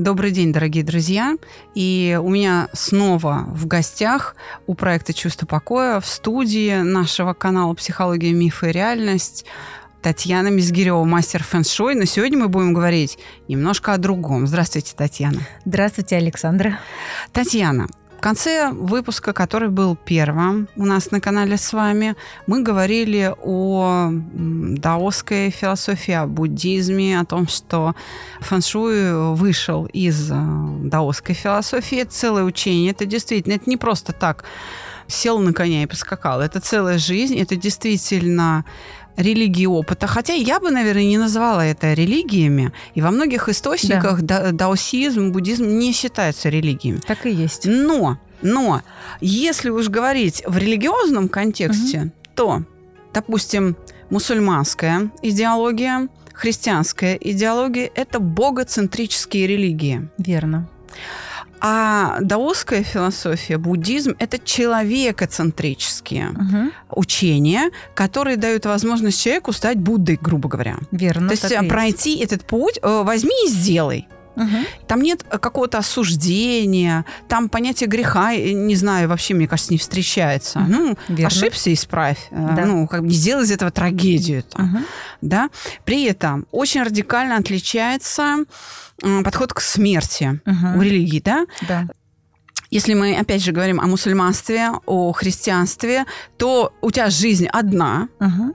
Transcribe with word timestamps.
Добрый 0.00 0.30
день, 0.30 0.50
дорогие 0.50 0.82
друзья. 0.82 1.36
И 1.74 2.18
у 2.22 2.30
меня 2.30 2.70
снова 2.72 3.44
в 3.48 3.66
гостях 3.66 4.34
у 4.66 4.72
проекта 4.72 5.12
«Чувство 5.12 5.44
покоя» 5.44 6.00
в 6.00 6.06
студии 6.06 6.80
нашего 6.80 7.34
канала 7.34 7.74
«Психология, 7.74 8.32
мифы 8.32 8.70
и 8.70 8.72
реальность» 8.72 9.44
Татьяна 10.00 10.48
Мизгирева, 10.48 11.04
мастер 11.04 11.44
фэн-шуй. 11.44 11.96
Но 11.96 12.06
сегодня 12.06 12.38
мы 12.38 12.48
будем 12.48 12.72
говорить 12.72 13.18
немножко 13.46 13.92
о 13.92 13.98
другом. 13.98 14.46
Здравствуйте, 14.46 14.94
Татьяна. 14.96 15.40
Здравствуйте, 15.66 16.16
Александра. 16.16 16.78
Татьяна, 17.34 17.86
в 18.20 18.22
конце 18.22 18.70
выпуска, 18.70 19.32
который 19.32 19.70
был 19.70 19.96
первым 19.96 20.68
у 20.76 20.84
нас 20.84 21.10
на 21.10 21.22
канале 21.22 21.56
с 21.56 21.72
вами, 21.72 22.16
мы 22.46 22.62
говорили 22.62 23.34
о 23.42 24.10
даосской 24.12 25.48
философии, 25.48 26.12
о 26.12 26.26
буддизме, 26.26 27.18
о 27.18 27.24
том, 27.24 27.48
что 27.48 27.94
фэншуй 28.40 29.32
вышел 29.34 29.86
из 29.86 30.30
э, 30.30 30.34
даосской 30.82 31.34
философии. 31.34 31.96
Это 31.96 32.12
целое 32.12 32.44
учение. 32.44 32.90
Это 32.90 33.06
действительно, 33.06 33.54
это 33.54 33.70
не 33.70 33.78
просто 33.78 34.12
так 34.12 34.44
сел 35.06 35.38
на 35.38 35.54
коня 35.54 35.82
и 35.82 35.86
поскакал. 35.86 36.42
Это 36.42 36.60
целая 36.60 36.98
жизнь, 36.98 37.38
это 37.38 37.56
действительно 37.56 38.66
религии 39.16 39.66
опыта. 39.66 40.06
Хотя 40.06 40.32
я 40.34 40.60
бы, 40.60 40.70
наверное, 40.70 41.04
не 41.04 41.18
называла 41.18 41.60
это 41.60 41.92
религиями. 41.92 42.72
И 42.94 43.02
во 43.02 43.10
многих 43.10 43.48
источниках 43.48 44.22
да. 44.22 44.52
даосизм, 44.52 45.32
буддизм 45.32 45.66
не 45.66 45.92
считаются 45.92 46.48
религиями. 46.48 47.00
Так 47.06 47.26
и 47.26 47.30
есть. 47.30 47.66
Но, 47.66 48.18
но, 48.42 48.82
если 49.20 49.70
уж 49.70 49.88
говорить 49.88 50.42
в 50.46 50.56
религиозном 50.56 51.28
контексте, 51.28 52.00
угу. 52.00 52.12
то, 52.34 52.62
допустим, 53.12 53.76
мусульманская 54.10 55.10
идеология, 55.22 56.08
христианская 56.32 57.16
идеология– 57.20 57.90
это 57.94 58.18
богоцентрические 58.18 59.46
религии. 59.46 60.08
Верно. 60.18 60.68
А 61.60 62.18
даосская 62.20 62.82
философия, 62.82 63.58
буддизм– 63.58 64.14
это 64.18 64.38
человекоцентрические 64.38 66.30
угу. 66.30 66.72
учения, 66.90 67.70
которые 67.94 68.36
дают 68.36 68.64
возможность 68.66 69.20
человеку 69.22 69.52
стать 69.52 69.78
Буддой, 69.78 70.18
грубо 70.20 70.48
говоря. 70.48 70.76
Верно. 70.90 71.28
То 71.28 71.34
есть 71.34 71.68
пройти 71.68 72.12
есть. 72.18 72.32
этот 72.32 72.46
путь, 72.46 72.78
э, 72.82 73.02
возьми 73.04 73.34
и 73.46 73.48
сделай. 73.48 74.08
Угу. 74.40 74.56
Там 74.86 75.02
нет 75.02 75.22
какого-то 75.22 75.78
осуждения, 75.78 77.04
там 77.28 77.48
понятие 77.48 77.88
греха, 77.88 78.34
не 78.34 78.74
знаю, 78.74 79.08
вообще, 79.08 79.34
мне 79.34 79.46
кажется, 79.46 79.72
не 79.72 79.78
встречается. 79.78 80.60
Ну, 80.60 80.96
Верно. 81.08 81.26
ошибся, 81.26 81.72
исправь. 81.72 82.28
Э, 82.30 82.54
да. 82.56 82.64
Ну, 82.64 82.86
как 82.86 83.02
бы 83.02 83.08
не 83.08 83.14
сделай 83.14 83.44
из 83.44 83.50
этого 83.50 83.70
трагедию. 83.70 84.42
Там, 84.42 84.74
угу. 84.74 84.84
да? 85.20 85.50
При 85.84 86.04
этом 86.04 86.46
очень 86.50 86.82
радикально 86.82 87.36
отличается 87.36 88.44
подход 89.24 89.52
к 89.52 89.60
смерти 89.60 90.40
угу. 90.46 90.78
у 90.78 90.82
религии, 90.82 91.20
да? 91.20 91.46
Да. 91.68 91.86
Если 92.70 92.94
мы, 92.94 93.16
опять 93.16 93.42
же, 93.42 93.52
говорим 93.52 93.80
о 93.80 93.86
мусульманстве, 93.86 94.70
о 94.86 95.12
христианстве, 95.12 96.06
то 96.38 96.72
у 96.80 96.90
тебя 96.90 97.10
жизнь 97.10 97.46
одна. 97.46 98.08
Угу. 98.20 98.54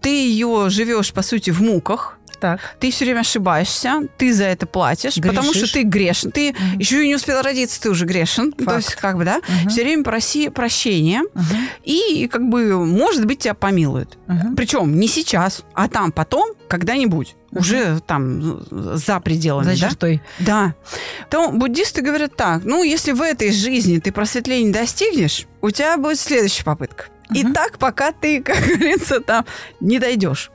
Ты 0.00 0.08
ее 0.08 0.70
живешь, 0.70 1.12
по 1.12 1.22
сути, 1.22 1.50
в 1.50 1.60
муках 1.60 2.18
так. 2.42 2.60
Ты 2.80 2.90
все 2.90 3.04
время 3.04 3.20
ошибаешься, 3.20 4.08
ты 4.18 4.34
за 4.34 4.44
это 4.46 4.66
платишь, 4.66 5.16
Грешишь. 5.16 5.30
потому 5.30 5.54
что 5.54 5.72
ты 5.72 5.84
грешен. 5.84 6.32
Ты 6.32 6.50
угу. 6.50 6.80
еще 6.80 7.04
и 7.04 7.06
не 7.06 7.14
успел 7.14 7.40
родиться, 7.40 7.80
ты 7.80 7.88
уже 7.88 8.04
грешен. 8.04 8.52
Факт. 8.52 8.68
То 8.68 8.76
есть, 8.76 8.94
как 8.96 9.16
бы, 9.16 9.24
да, 9.24 9.38
угу. 9.38 9.70
все 9.70 9.84
время 9.84 10.02
проси 10.02 10.48
прощения, 10.48 11.22
угу. 11.22 11.44
и, 11.84 12.26
как 12.26 12.42
бы, 12.48 12.84
может 12.84 13.26
быть, 13.26 13.38
тебя 13.38 13.54
помилуют. 13.54 14.18
Угу. 14.26 14.56
Причем 14.56 14.98
не 14.98 15.06
сейчас, 15.06 15.62
а 15.72 15.88
там 15.88 16.10
потом, 16.10 16.50
когда-нибудь. 16.68 17.36
Уже 17.52 18.00
там 18.00 18.64
за 18.70 19.20
пределами. 19.20 19.66
За 19.66 19.76
чертой. 19.76 20.22
Да. 20.40 20.74
То 21.30 21.52
буддисты 21.52 22.00
говорят 22.00 22.34
так, 22.34 22.64
ну, 22.64 22.82
если 22.82 23.12
в 23.12 23.20
этой 23.20 23.52
жизни 23.52 23.98
ты 23.98 24.10
просветления 24.10 24.72
достигнешь, 24.72 25.46
у 25.60 25.70
тебя 25.70 25.96
будет 25.98 26.18
следующая 26.18 26.64
попытка. 26.64 27.04
Угу. 27.30 27.38
И 27.38 27.52
так, 27.52 27.78
пока 27.78 28.10
ты, 28.12 28.42
как 28.42 28.56
говорится, 28.56 29.20
там 29.20 29.44
не 29.80 29.98
дойдешь. 30.00 30.50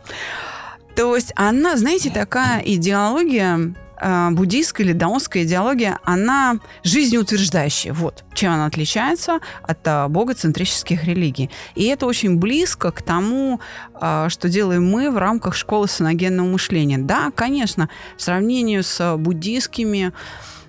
То 0.97 1.15
есть 1.15 1.31
она, 1.35 1.77
знаете, 1.77 2.09
такая 2.09 2.59
идеология 2.65 3.75
э, 4.01 4.29
буддийская 4.31 4.83
или 4.83 4.93
даосская 4.93 5.43
идеология, 5.43 5.99
она 6.03 6.57
жизнеутверждающая. 6.83 7.93
Вот 7.93 8.25
чем 8.33 8.53
она 8.53 8.65
отличается 8.65 9.39
от 9.61 9.77
э, 9.85 10.07
богоцентрических 10.07 11.03
религий. 11.03 11.51
И 11.75 11.85
это 11.85 12.07
очень 12.07 12.37
близко 12.37 12.91
к 12.91 13.03
тому, 13.03 13.61
э, 14.01 14.25
что 14.29 14.49
делаем 14.49 14.89
мы 14.89 15.11
в 15.11 15.19
рамках 15.19 15.53
школы 15.53 15.87
саногенного 15.87 16.47
мышления. 16.47 16.97
Да, 16.97 17.29
конечно, 17.29 17.89
в 18.17 18.21
сравнении 18.23 18.81
с 18.81 19.17
буддийскими 19.17 20.13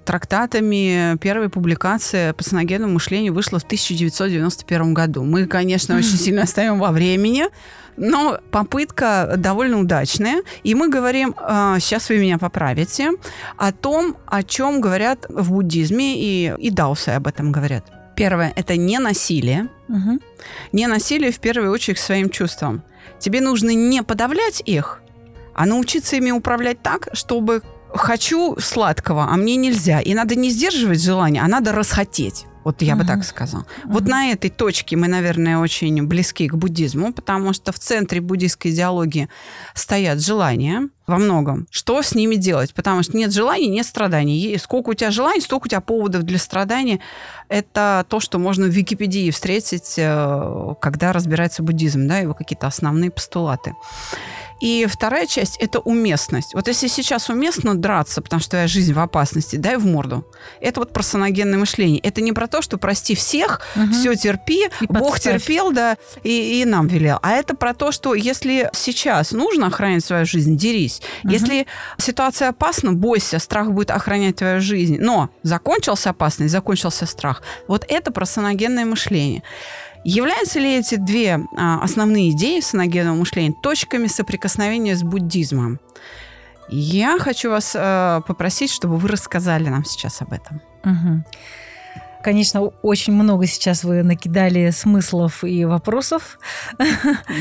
трактатами 0.09 1.19
первая 1.19 1.51
публикация 1.51 2.33
по 2.33 2.43
саногенному 2.43 2.95
мышлению 2.95 3.35
вышла 3.35 3.59
в 3.59 3.65
1991 3.65 4.95
году. 4.95 5.23
Мы, 5.23 5.45
конечно, 5.45 5.99
очень 5.99 6.17
сильно 6.17 6.45
остаем 6.45 6.79
во 6.79 6.93
времени, 6.93 7.45
но 7.99 8.39
попытка 8.51 9.35
довольно 9.37 9.79
удачная. 9.79 10.41
И 10.63 10.75
мы 10.75 10.89
говорим, 10.89 11.35
а, 11.37 11.79
сейчас 11.79 12.09
вы 12.09 12.17
меня 12.17 12.39
поправите, 12.39 13.11
о 13.59 13.71
том, 13.71 14.17
о 14.25 14.43
чем 14.43 14.81
говорят 14.81 15.27
в 15.29 15.53
буддизме, 15.53 16.15
и, 16.17 16.55
и 16.57 16.71
даосы 16.71 17.11
об 17.11 17.27
этом 17.27 17.53
говорят. 17.53 17.85
Первое– 18.17 18.55
это 18.57 18.79
не 18.79 18.99
насилие. 19.01 19.69
Угу. 19.91 20.21
Не 20.73 20.87
насилие 20.87 21.33
в 21.33 21.39
первую 21.39 21.71
очередь 21.71 21.99
к 21.99 22.01
своим 22.01 22.31
чувствам. 22.31 22.83
Тебе 23.19 23.43
нужно 23.43 23.75
не 23.75 24.03
подавлять 24.03 24.63
их, 24.65 25.03
а 25.55 25.67
научиться 25.67 26.17
ими 26.17 26.31
управлять 26.31 26.81
так, 26.81 27.09
чтобы 27.13 27.63
хочу 27.95 28.57
сладкого, 28.61 29.29
а 29.31 29.37
мне 29.37 29.57
нельзя. 29.57 30.01
И 30.01 30.15
надо 30.15 30.35
не 30.35 30.51
сдерживать 30.51 31.03
желание, 31.03 31.43
а 31.43 31.49
надо 31.49 31.73
расхотеть. 31.73 32.47
Вот 32.65 32.83
я 32.83 32.93
uh-huh. 32.93 32.97
бы 32.99 33.05
так 33.07 33.25
сказала. 33.25 33.63
Uh-huh. 33.63 33.93
Вот 33.93 34.07
на 34.07 34.31
этой 34.31 34.51
точке 34.51 34.95
мы, 34.97 35.09
наверное, 35.09 35.59
очень 35.59 36.07
близки 36.07 36.47
к 36.49 36.55
буддизму, 36.55 37.15
потому 37.15 37.55
что 37.55 37.73
в 37.73 37.79
центре 37.79 38.21
буддийской 38.21 38.73
идеологии 38.73 39.31
стоят 39.75 40.21
желания 40.21 40.91
во 41.07 41.17
многом. 41.17 41.67
Что 41.71 42.03
с 42.03 42.15
ними 42.15 42.35
делать? 42.35 42.75
Потому 42.75 43.03
что 43.03 43.17
нет 43.17 43.33
желаний, 43.33 43.69
нет 43.69 43.87
страданий. 43.87 44.59
Сколько 44.59 44.91
у 44.91 44.95
тебя 44.95 45.11
желаний, 45.11 45.41
столько 45.41 45.65
у 45.65 45.69
тебя 45.69 45.81
поводов 45.81 46.25
для 46.25 46.39
страданий. 46.39 47.01
Это 47.49 48.05
то, 48.07 48.21
что 48.21 48.39
можно 48.39 48.67
в 48.67 48.71
Википедии 48.71 49.31
встретить, 49.31 49.95
э, 49.97 50.75
когда 50.83 51.15
разбирается 51.15 51.63
буддизм, 51.63 52.07
да, 52.07 52.19
его 52.19 52.35
какие-то 52.35 52.67
основные 52.67 53.11
постулаты. 53.11 53.75
И 54.61 54.87
вторая 54.87 55.27
часть– 55.27 55.57
это 55.61 55.79
уместность. 55.79 56.55
Вот 56.55 56.69
если 56.69 56.89
сейчас 56.89 57.29
уместно 57.31 57.77
драться, 57.77 58.21
потому 58.23 58.41
что 58.41 58.51
твоя 58.51 58.67
жизнь 58.67 58.93
в 58.93 58.99
опасности, 58.99 59.57
дай 59.57 59.77
в 59.77 59.87
морду. 59.87 60.27
Это 60.61 60.81
вот 60.81 60.93
про 60.93 61.03
саногенное 61.03 61.59
мышление. 61.59 62.01
Это 62.01 62.21
не 62.21 62.33
про 62.33 62.47
то, 62.49 62.63
что 62.63 62.79
прости 62.79 63.15
всех, 63.15 63.61
угу. 63.77 63.93
все 63.93 64.15
терпи, 64.15 64.67
и 64.81 64.87
Бог 64.87 65.13
подставь. 65.13 65.43
терпел, 65.43 65.73
да, 65.73 65.97
и, 66.23 66.61
и 66.61 66.65
нам 66.65 66.89
велел. 66.89 67.19
А 67.23 67.33
это 67.33 67.55
про 67.55 67.75
то, 67.75 67.93
что 67.93 68.15
если 68.15 68.71
сейчас 68.73 69.33
нужно 69.33 69.69
охранять 69.69 70.05
свою 70.05 70.27
жизнь, 70.27 70.57
дерись. 70.57 71.01
Угу. 71.25 71.33
Если 71.33 71.67
ситуация 71.99 72.49
опасна, 72.49 72.93
бойся, 72.93 73.39
страх 73.39 73.71
будет 73.71 73.91
охранять 73.91 74.37
твою 74.37 74.61
жизнь. 74.61 74.99
Но 74.99 75.31
закончился 75.43 76.11
опасность, 76.11 76.53
закончился 76.53 77.07
страх. 77.07 77.43
Вот 77.69 77.85
это 77.89 78.11
про 78.11 78.27
саногенное 78.27 78.85
мышление. 78.85 79.43
Являются 80.05 80.59
ли 80.59 80.79
эти 80.79 80.95
две 80.95 81.41
а, 81.57 81.81
основные 81.83 82.31
идеи 82.31 82.61
саногенного 82.61 83.17
мышления 83.17 83.55
точками 83.63 84.07
соприкосновения 84.07 84.97
с 84.97 85.03
буддизмом? 85.03 85.81
Я 86.69 87.19
хочу 87.19 87.51
вас 87.51 87.75
а, 87.77 88.21
попросить, 88.23 88.71
чтобы 88.71 88.97
вы 88.97 89.09
рассказали 89.09 89.69
нам 89.69 89.85
сейчас 89.85 90.23
об 90.23 90.33
этом. 90.33 90.61
Угу. 90.85 91.25
Конечно, 92.23 92.63
очень 92.63 93.13
много 93.13 93.47
сейчас 93.47 93.85
вы 93.85 94.03
накидали 94.03 94.71
смыслов 94.71 95.45
и 95.45 95.65
вопросов. 95.65 96.39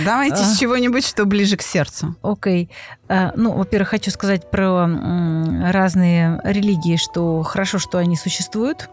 Давайте 0.06 0.38
с 0.38 0.56
а. 0.56 0.60
чего-нибудь, 0.60 1.06
что 1.06 1.26
ближе 1.26 1.58
к 1.58 1.62
сердцу. 1.62 2.16
Окей. 2.22 2.70
А, 3.10 3.32
ну, 3.36 3.54
во-первых, 3.54 3.90
хочу 3.90 4.12
сказать 4.12 4.50
про 4.50 4.88
разные 5.72 6.40
религии, 6.44 6.98
что 6.98 7.42
хорошо, 7.44 7.80
что 7.80 7.98
они 7.98 8.16
существуют. 8.16 8.90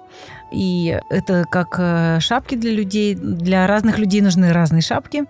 И 0.54 1.00
это 1.10 1.44
как 1.50 1.76
э, 1.78 2.20
шапки 2.20 2.54
для 2.54 2.70
людей. 2.70 3.14
Для 3.14 3.66
разных 3.66 3.98
людей 3.98 4.20
нужны 4.20 4.52
разные 4.52 4.82
шапки. 4.82 5.24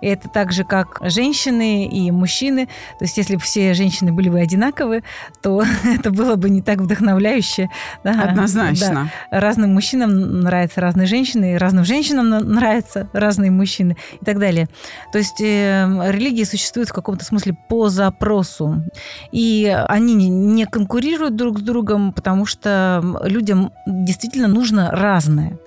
И 0.00 0.06
это 0.06 0.28
так 0.28 0.52
же, 0.52 0.64
как 0.64 1.00
женщины 1.02 1.86
и 1.86 2.10
мужчины. 2.10 2.66
То 2.98 3.04
есть, 3.04 3.18
если 3.18 3.36
бы 3.36 3.42
все 3.42 3.74
женщины 3.74 4.12
были 4.12 4.30
бы 4.30 4.40
одинаковы, 4.40 5.02
то 5.42 5.62
это 5.84 6.10
было 6.10 6.36
бы 6.36 6.48
не 6.48 6.62
так 6.62 6.78
вдохновляюще. 6.78 7.68
Да? 8.04 8.22
Однозначно. 8.22 9.10
Да. 9.30 9.40
Разным 9.40 9.74
мужчинам 9.74 10.40
нравятся 10.40 10.80
разные 10.80 11.06
женщины, 11.06 11.58
разным 11.58 11.84
женщинам 11.84 12.30
нравятся 12.30 13.10
разные 13.12 13.50
мужчины 13.50 13.96
и 14.20 14.24
так 14.24 14.38
далее. 14.38 14.68
То 15.12 15.18
есть, 15.18 15.40
э, 15.42 16.10
религии 16.10 16.44
существуют 16.44 16.88
в 16.88 16.94
каком-то 16.94 17.24
смысле 17.24 17.54
по 17.68 17.90
запросу. 18.30 18.84
И 19.32 19.66
они 19.88 20.14
не 20.14 20.66
конкурируют 20.66 21.36
друг 21.36 21.58
с 21.58 21.62
другом, 21.62 22.12
потому 22.12 22.46
что 22.46 23.02
людям 23.22 23.72
действительно 23.86 24.48
нужно 24.48 24.90
разное. 24.90 25.58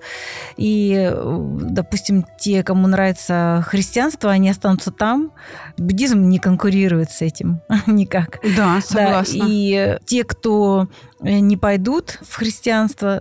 И, 0.56 1.12
допустим, 1.14 2.24
те, 2.38 2.62
кому 2.62 2.86
нравится 2.86 3.64
христианство, 3.66 4.30
они 4.30 4.50
останутся 4.50 4.90
там. 4.90 5.32
Буддизм 5.76 6.28
не 6.28 6.38
конкурирует 6.38 7.10
с 7.10 7.22
этим 7.22 7.60
никак. 7.86 8.40
Да, 8.56 8.80
согласна. 8.80 9.40
Да, 9.40 9.46
и 9.48 9.98
те, 10.06 10.24
кто 10.24 10.88
не 11.24 11.56
пойдут 11.56 12.18
в 12.22 12.36
христианство, 12.36 13.20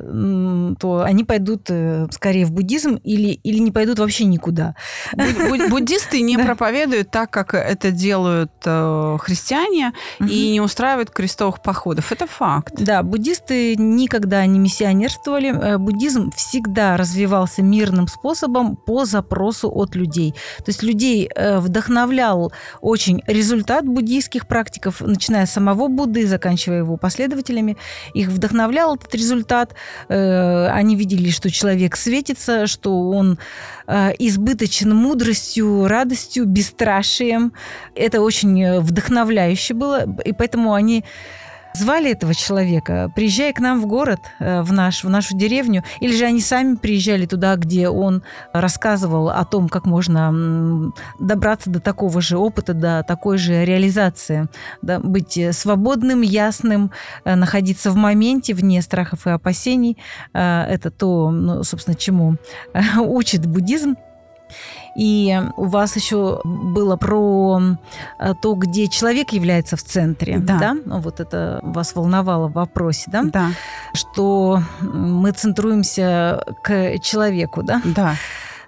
то 0.80 1.04
они 1.04 1.24
пойдут 1.24 1.68
э, 1.70 2.08
скорее 2.12 2.46
в 2.46 2.52
буддизм 2.52 2.96
или, 3.04 3.40
или 3.44 3.60
не 3.60 3.72
пойдут 3.72 4.00
вообще 4.00 4.26
никуда. 4.26 4.76
Буддисты 5.70 6.22
не 6.22 6.38
проповедуют 6.38 7.12
так, 7.12 7.32
как 7.32 7.54
это 7.54 7.92
делают 7.92 8.52
э, 8.66 9.18
христиане, 9.22 9.94
и 10.20 10.52
не 10.52 10.62
устраивают 10.62 11.12
крестовых 11.12 11.62
походов. 11.62 12.12
Это 12.12 12.28
факт. 12.28 12.74
Да, 12.78 13.04
буддисты 13.04 13.76
никогда 13.76 14.46
не 14.46 14.60
миссионерствовали. 14.60 15.78
Буддизм 15.78 16.32
всегда 16.32 16.98
развивался 16.98 17.62
мирным 17.62 18.08
способом 18.08 18.76
по 18.76 19.06
запросу 19.06 19.72
от 19.74 19.96
людей. 19.96 20.34
То 20.58 20.70
есть 20.70 20.84
людей 20.84 21.30
вдохновлял 21.38 22.52
очень 22.82 23.24
результат 23.28 23.86
буддийских 23.86 24.48
практиков, 24.48 25.02
начиная 25.02 25.46
с 25.46 25.52
самого 25.52 25.88
Будды, 25.88 26.28
заканчивая 26.28 26.80
его 26.80 26.98
последователями– 26.98 27.78
их 28.14 28.30
вдохновлял 28.30 28.96
этот 28.96 29.14
результат. 29.16 29.74
Э, 30.10 30.68
они 30.68 30.96
видели, 30.96 31.30
что 31.30 31.50
человек 31.50 31.96
светится, 31.96 32.68
что 32.68 33.10
он 33.10 33.40
э, 33.88 34.12
избыточен 34.20 34.96
мудростью, 34.96 35.88
радостью, 35.88 36.46
бесстрашием. 36.46 37.54
Это 37.96 38.22
очень 38.22 38.80
вдохновляюще 38.80 39.74
было, 39.74 40.06
и 40.26 40.32
поэтому 40.34 40.74
они 40.74 41.04
звали 41.74 42.12
этого 42.12 42.34
человека, 42.34 43.12
приезжай 43.16 43.54
к 43.54 43.60
нам 43.60 43.82
в 43.82 43.86
город, 43.86 44.20
э, 44.40 44.62
в, 44.62 44.72
наш, 44.72 45.04
в 45.04 45.10
нашу 45.10 45.36
деревню, 45.36 45.84
или 46.00 46.16
же 46.16 46.26
они 46.26 46.42
сами 46.42 46.76
приезжали 46.76 47.26
туда, 47.26 47.56
где 47.56 47.90
он 47.90 48.24
рассказывал 48.54 49.30
о 49.30 49.44
том, 49.46 49.70
как 49.70 49.86
можно 49.86 50.92
добраться 51.20 51.70
до 51.70 51.80
такого 51.80 52.22
же 52.22 52.38
опыта, 52.38 52.74
до 52.74 53.04
такой 53.08 53.38
же 53.38 53.66
реализации, 53.66 54.48
да, 54.82 55.00
быть 55.00 55.40
свободным, 55.52 56.22
ясным, 56.22 56.92
э, 57.26 57.36
находиться 57.36 57.92
в 57.92 57.96
моменте, 57.96 58.54
вне 58.54 58.82
страхов 58.82 59.28
и 59.28 59.32
опасений. 59.32 59.98
Э, 60.34 60.64
это 60.64 60.92
то, 60.92 61.32
ну, 61.32 61.64
собственно, 61.64 61.96
чему 61.96 62.38
учит 62.98 63.46
буддизм. 63.46 63.96
И 64.96 65.42
у 65.58 65.66
вас 65.66 65.96
еще 65.96 66.42
было 66.44 66.96
про 66.98 67.60
э, 68.20 68.34
то, 68.42 68.54
где 68.54 68.88
человек 68.88 69.32
является 69.32 69.76
в 69.76 69.84
центре. 69.84 70.38
Да. 70.38 70.60
да? 70.60 70.78
Ну, 70.86 71.00
вот 71.00 71.20
это 71.20 71.60
вас 71.64 71.96
волновало 71.96 72.48
в 72.48 72.54
вопросе, 72.54 73.06
да? 73.08 73.24
Да. 73.24 73.52
Что 73.94 74.62
мы 74.82 75.32
центруемся 75.32 76.44
к 76.62 77.00
человеку, 77.00 77.64
да? 77.64 77.82
Да 77.84 78.16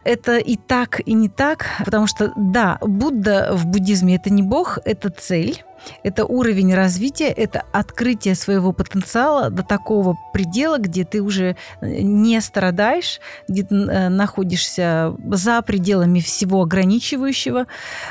это 0.05 0.37
и 0.37 0.55
так, 0.55 1.01
и 1.05 1.13
не 1.13 1.29
так, 1.29 1.65
потому 1.83 2.07
что, 2.07 2.31
да, 2.35 2.77
Будда 2.79 3.49
в 3.53 3.65
буддизме 3.65 4.15
это 4.15 4.29
не 4.29 4.43
бог, 4.43 4.77
это 4.85 5.09
цель, 5.09 5.63
это 6.03 6.25
уровень 6.25 6.73
развития, 6.73 7.29
это 7.29 7.63
открытие 7.71 8.35
своего 8.35 8.71
потенциала 8.71 9.49
до 9.49 9.63
такого 9.63 10.17
предела, 10.33 10.77
где 10.77 11.05
ты 11.05 11.21
уже 11.21 11.55
э, 11.81 12.01
не 12.01 12.41
страдаешь, 12.41 13.19
где 13.47 13.63
ты 13.63 13.75
э, 13.75 14.09
находишься 14.09 15.15
за 15.31 15.61
пределами 15.61 16.19
всего 16.19 16.61
ограничивающего. 16.61 17.67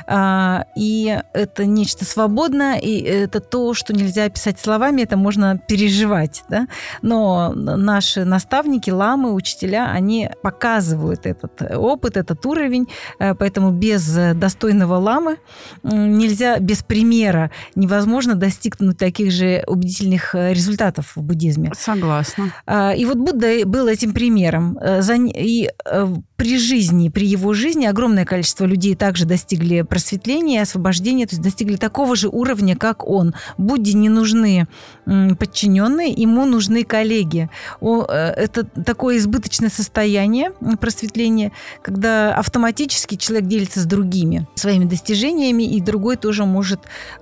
А, 0.06 0.67
и 0.76 1.21
это 1.32 1.67
нечто 1.67 2.05
свободное, 2.05 2.79
и 2.79 3.00
это 3.00 3.41
то, 3.41 3.75
что 3.75 3.93
нельзя 3.93 4.25
описать 4.25 4.59
словами, 4.59 5.03
это 5.03 5.17
можно 5.17 5.59
переживать. 5.59 6.44
Да? 6.49 6.67
Но 7.03 7.53
наши 7.55 8.25
наставники, 8.25 8.91
ламы, 8.91 9.35
учителя, 9.35 9.91
они 9.91 10.31
показывают 10.43 11.27
этот 11.27 11.61
опыт, 11.77 12.17
этот 12.17 12.44
уровень, 12.47 12.88
э, 13.19 13.35
поэтому 13.35 13.70
без 13.70 14.05
достойного 14.35 14.97
ламы 14.97 15.38
нельзя, 15.82 16.59
без 16.59 16.82
примера 16.82 17.50
невозможно 17.75 18.35
достигнуть 18.35 18.99
таких 18.99 19.31
же 19.31 19.65
убедительных 19.67 20.35
э, 20.35 20.53
результатов 20.53 21.13
в 21.17 21.23
буддизме. 21.23 21.73
Согласна. 21.75 22.53
А, 22.67 22.93
и 22.93 23.05
вот 23.05 23.19
Будда 23.19 23.67
был 23.67 23.87
этим 23.87 24.13
примером. 24.13 24.79
Э, 24.79 25.01
и 25.17 25.71
э, 25.85 26.15
при 26.44 26.58
жизни, 26.58 27.08
при 27.08 27.26
его 27.26 27.55
жизни 27.55 27.87
огромное 27.87 28.26
количество 28.26 28.67
людей 28.67 28.94
также 28.94 29.25
достигли 29.25 29.81
просветления, 29.81 30.61
освобождения, 30.61 31.26
то 31.26 31.37
есть 31.37 31.43
достигли 31.43 31.76
такого 31.76 32.14
же 32.17 32.29
уровня, 32.29 32.76
как 32.76 33.08
он. 33.08 33.35
Будде 33.56 33.94
не 33.94 34.11
нужны 34.11 34.69
подчиненные, 35.06 36.11
ему 36.11 36.44
нужны 36.44 36.85
коллеги. 36.85 37.49
Это 37.81 38.64
такое 38.85 39.17
избыточное 39.17 39.70
состояние 39.70 40.52
просветления, 40.79 41.50
когда 41.81 42.35
автоматически 42.35 43.14
человек 43.14 43.49
делится 43.49 43.81
с 43.81 43.87
другими 43.87 44.46
своими 44.55 44.85
достижениями, 44.85 45.62
и 45.62 45.81
другой 45.81 46.19
тоже 46.19 46.44
может 46.44 46.81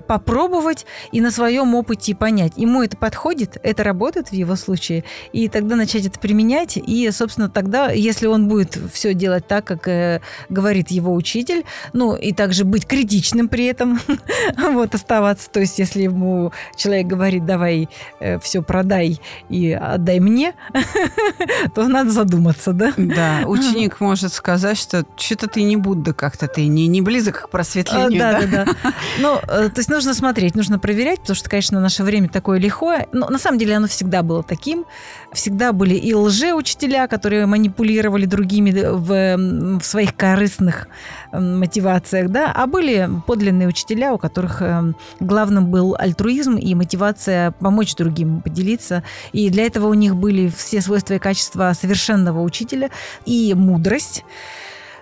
попробовать 0.08 0.84
и 1.12 1.20
на 1.20 1.30
своем 1.30 1.76
опыте 1.76 2.16
понять, 2.16 2.54
ему 2.56 2.82
это 2.82 2.96
подходит, 2.96 3.56
это 3.62 3.84
работает 3.84 4.30
в 4.30 4.32
его 4.32 4.56
случае, 4.56 5.04
и 5.32 5.48
тогда 5.48 5.76
начать 5.76 6.06
это 6.06 6.18
применять, 6.18 6.76
и, 6.76 7.08
собственно, 7.12 7.48
тогда, 7.48 7.92
если 7.92 8.26
он 8.26 8.48
будет 8.48 8.76
все 8.92 9.11
делать 9.14 9.46
так, 9.46 9.64
как 9.64 9.88
э, 9.88 10.20
говорит 10.48 10.90
его 10.90 11.14
учитель, 11.14 11.64
ну 11.92 12.14
и 12.14 12.32
также 12.32 12.64
быть 12.64 12.86
критичным 12.86 13.48
при 13.48 13.66
этом, 13.66 14.00
вот 14.58 14.94
оставаться. 14.94 15.50
То 15.50 15.60
есть, 15.60 15.78
если 15.78 16.02
ему 16.02 16.52
человек 16.76 17.06
говорит, 17.06 17.44
давай 17.44 17.88
э, 18.20 18.38
все 18.38 18.62
продай 18.62 19.20
и 19.48 19.72
отдай 19.72 20.20
мне, 20.20 20.54
то 21.74 21.88
надо 21.88 22.10
задуматься, 22.10 22.72
да? 22.72 22.92
Да, 22.96 23.42
ученик 23.46 24.00
может 24.00 24.32
сказать, 24.32 24.78
что 24.78 25.04
что-то 25.16 25.48
ты 25.48 25.62
не 25.62 25.76
Будда 25.76 26.14
как-то, 26.14 26.46
ты 26.46 26.66
не, 26.66 26.86
не 26.86 27.02
близок 27.02 27.42
к 27.42 27.48
просветлению. 27.48 28.18
Да, 28.18 28.42
да, 28.42 28.64
да. 28.64 28.92
Ну, 29.18 29.38
э, 29.42 29.68
то 29.68 29.78
есть 29.78 29.88
нужно 29.88 30.14
смотреть, 30.14 30.54
нужно 30.54 30.78
проверять, 30.78 31.20
потому 31.20 31.36
что, 31.36 31.50
конечно, 31.50 31.80
наше 31.80 32.02
время 32.04 32.28
такое 32.28 32.58
лихое. 32.58 33.08
Но 33.12 33.28
на 33.28 33.38
самом 33.38 33.58
деле 33.58 33.76
оно 33.76 33.88
всегда 33.88 34.22
было 34.22 34.42
таким. 34.42 34.84
Всегда 35.32 35.72
были 35.72 35.94
и 35.94 36.14
лжеучителя, 36.14 37.06
которые 37.06 37.46
манипулировали 37.46 38.26
другими 38.26 38.70
в, 38.70 39.78
в 39.80 39.84
своих 39.84 40.14
корыстных 40.14 40.88
мотивациях, 41.32 42.30
да, 42.30 42.52
а 42.52 42.66
были 42.66 43.08
подлинные 43.26 43.68
учителя, 43.68 44.12
у 44.12 44.18
которых 44.18 44.60
эм, 44.60 44.94
главным 45.20 45.70
был 45.70 45.96
альтруизм 45.98 46.56
и 46.56 46.74
мотивация 46.74 47.52
помочь 47.52 47.94
другим, 47.94 48.42
поделиться. 48.42 49.02
И 49.32 49.48
для 49.48 49.64
этого 49.64 49.86
у 49.86 49.94
них 49.94 50.16
были 50.16 50.48
все 50.48 50.82
свойства 50.82 51.14
и 51.14 51.18
качества 51.18 51.72
совершенного 51.72 52.42
учителя 52.42 52.90
и 53.24 53.54
мудрость 53.54 54.24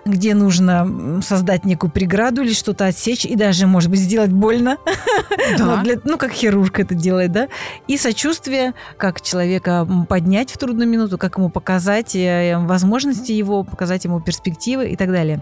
где 0.05 0.33
нужно 0.33 1.21
создать 1.23 1.65
некую 1.65 1.91
преграду 1.91 2.41
или 2.41 2.53
что-то 2.53 2.85
отсечь, 2.85 3.25
и 3.25 3.35
даже, 3.35 3.67
может 3.67 3.89
быть, 3.89 3.99
сделать 3.99 4.31
больно. 4.31 4.77
Да. 5.57 5.77
ну, 5.77 5.83
для, 5.83 5.95
ну, 6.03 6.17
как 6.17 6.31
хирург 6.31 6.79
это 6.79 6.93
делает, 6.93 7.31
да. 7.31 7.47
И 7.87 7.97
сочувствие, 7.97 8.73
как 8.97 9.21
человека 9.21 9.87
поднять 10.07 10.51
в 10.51 10.57
трудную 10.57 10.87
минуту, 10.87 11.17
как 11.17 11.37
ему 11.37 11.49
показать 11.49 12.15
э, 12.15 12.57
возможности 12.57 13.31
его, 13.31 13.63
показать 13.63 14.05
ему 14.05 14.21
перспективы 14.21 14.89
и 14.89 14.95
так 14.95 15.11
далее. 15.11 15.41